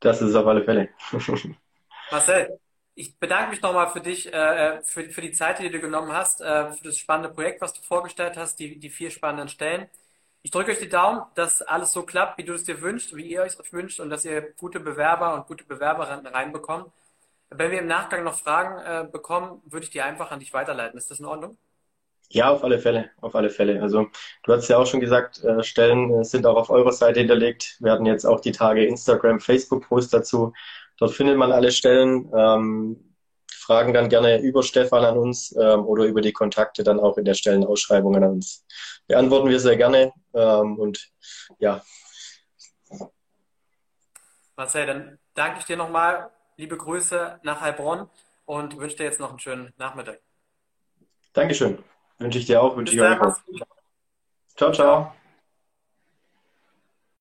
das 0.00 0.20
ist 0.20 0.30
es 0.30 0.34
auf 0.34 0.46
alle 0.46 0.64
Fälle. 0.64 0.88
Marcel, 2.10 2.58
ich 2.94 3.18
bedanke 3.18 3.50
mich 3.50 3.62
nochmal 3.62 3.88
für 3.90 4.00
dich, 4.00 4.32
äh, 4.32 4.82
für, 4.82 5.08
für 5.10 5.20
die 5.20 5.32
Zeit, 5.32 5.60
die 5.60 5.70
du 5.70 5.80
genommen 5.80 6.12
hast, 6.12 6.40
äh, 6.40 6.72
für 6.72 6.84
das 6.84 6.98
spannende 6.98 7.32
Projekt, 7.32 7.60
was 7.60 7.72
du 7.72 7.82
vorgestellt 7.82 8.36
hast, 8.36 8.58
die, 8.58 8.78
die 8.78 8.90
vier 8.90 9.10
spannenden 9.10 9.48
Stellen. 9.48 9.88
Ich 10.42 10.50
drücke 10.50 10.72
euch 10.72 10.78
die 10.78 10.88
Daumen, 10.88 11.22
dass 11.34 11.62
alles 11.62 11.92
so 11.92 12.02
klappt, 12.02 12.38
wie 12.38 12.44
du 12.44 12.54
es 12.54 12.64
dir 12.64 12.80
wünschst, 12.80 13.14
wie 13.14 13.26
ihr 13.26 13.42
euch 13.42 13.56
wünscht 13.72 14.00
und 14.00 14.10
dass 14.10 14.24
ihr 14.24 14.52
gute 14.54 14.80
Bewerber 14.80 15.34
und 15.34 15.46
gute 15.46 15.64
Bewerberinnen 15.64 16.26
reinbekommt. 16.26 16.90
Wenn 17.50 17.70
wir 17.70 17.80
im 17.80 17.86
Nachgang 17.86 18.24
noch 18.24 18.38
Fragen 18.38 18.78
äh, 18.80 19.08
bekommen, 19.10 19.62
würde 19.66 19.84
ich 19.84 19.90
die 19.90 20.00
einfach 20.02 20.30
an 20.30 20.40
dich 20.40 20.52
weiterleiten. 20.52 20.98
Ist 20.98 21.10
das 21.10 21.20
in 21.20 21.26
Ordnung? 21.26 21.58
Ja, 22.32 22.50
auf 22.50 22.62
alle 22.62 22.78
Fälle, 22.78 23.10
auf 23.20 23.34
alle 23.34 23.50
Fälle. 23.50 23.82
Also 23.82 24.06
du 24.44 24.52
hast 24.52 24.68
ja 24.68 24.78
auch 24.78 24.86
schon 24.86 25.00
gesagt, 25.00 25.42
äh, 25.42 25.64
Stellen 25.64 26.22
sind 26.22 26.46
auch 26.46 26.56
auf 26.56 26.70
eurer 26.70 26.92
Seite 26.92 27.18
hinterlegt. 27.18 27.76
Wir 27.80 27.90
hatten 27.90 28.06
jetzt 28.06 28.24
auch 28.24 28.40
die 28.40 28.52
Tage 28.52 28.84
Instagram, 28.84 29.40
Facebook-Post 29.40 30.14
dazu. 30.14 30.52
Dort 30.98 31.10
findet 31.12 31.36
man 31.36 31.50
alle 31.50 31.72
Stellen. 31.72 32.30
Ähm, 32.32 33.10
Fragen 33.52 33.92
dann 33.92 34.08
gerne 34.08 34.40
über 34.40 34.62
Stefan 34.62 35.04
an 35.04 35.18
uns 35.18 35.54
ähm, 35.56 35.84
oder 35.86 36.04
über 36.04 36.20
die 36.20 36.32
Kontakte 36.32 36.84
dann 36.84 37.00
auch 37.00 37.18
in 37.18 37.24
der 37.24 37.34
Stellenausschreibung 37.34 38.14
an 38.16 38.24
uns. 38.24 38.64
Beantworten 39.08 39.48
wir 39.48 39.58
sehr 39.58 39.76
gerne. 39.76 40.12
Ähm, 40.32 40.78
und 40.78 41.10
ja. 41.58 41.82
Marcel, 44.56 44.86
dann 44.86 45.18
danke 45.34 45.60
ich 45.60 45.64
dir 45.64 45.76
nochmal. 45.76 46.30
Liebe 46.56 46.76
Grüße 46.76 47.40
nach 47.42 47.60
Heilbronn 47.60 48.08
und 48.44 48.76
wünsche 48.76 48.96
dir 48.96 49.04
jetzt 49.04 49.18
noch 49.18 49.30
einen 49.30 49.38
schönen 49.40 49.72
Nachmittag. 49.78 50.20
Dankeschön. 51.32 51.82
Wünsche 52.20 52.38
ich 52.38 52.46
dir 52.46 52.62
auch, 52.62 52.76
wünsche 52.76 52.94
ich 52.94 53.00
euch 53.00 53.20
auch. 53.20 53.36
Ciao, 54.56 54.72
ciao. 54.72 55.19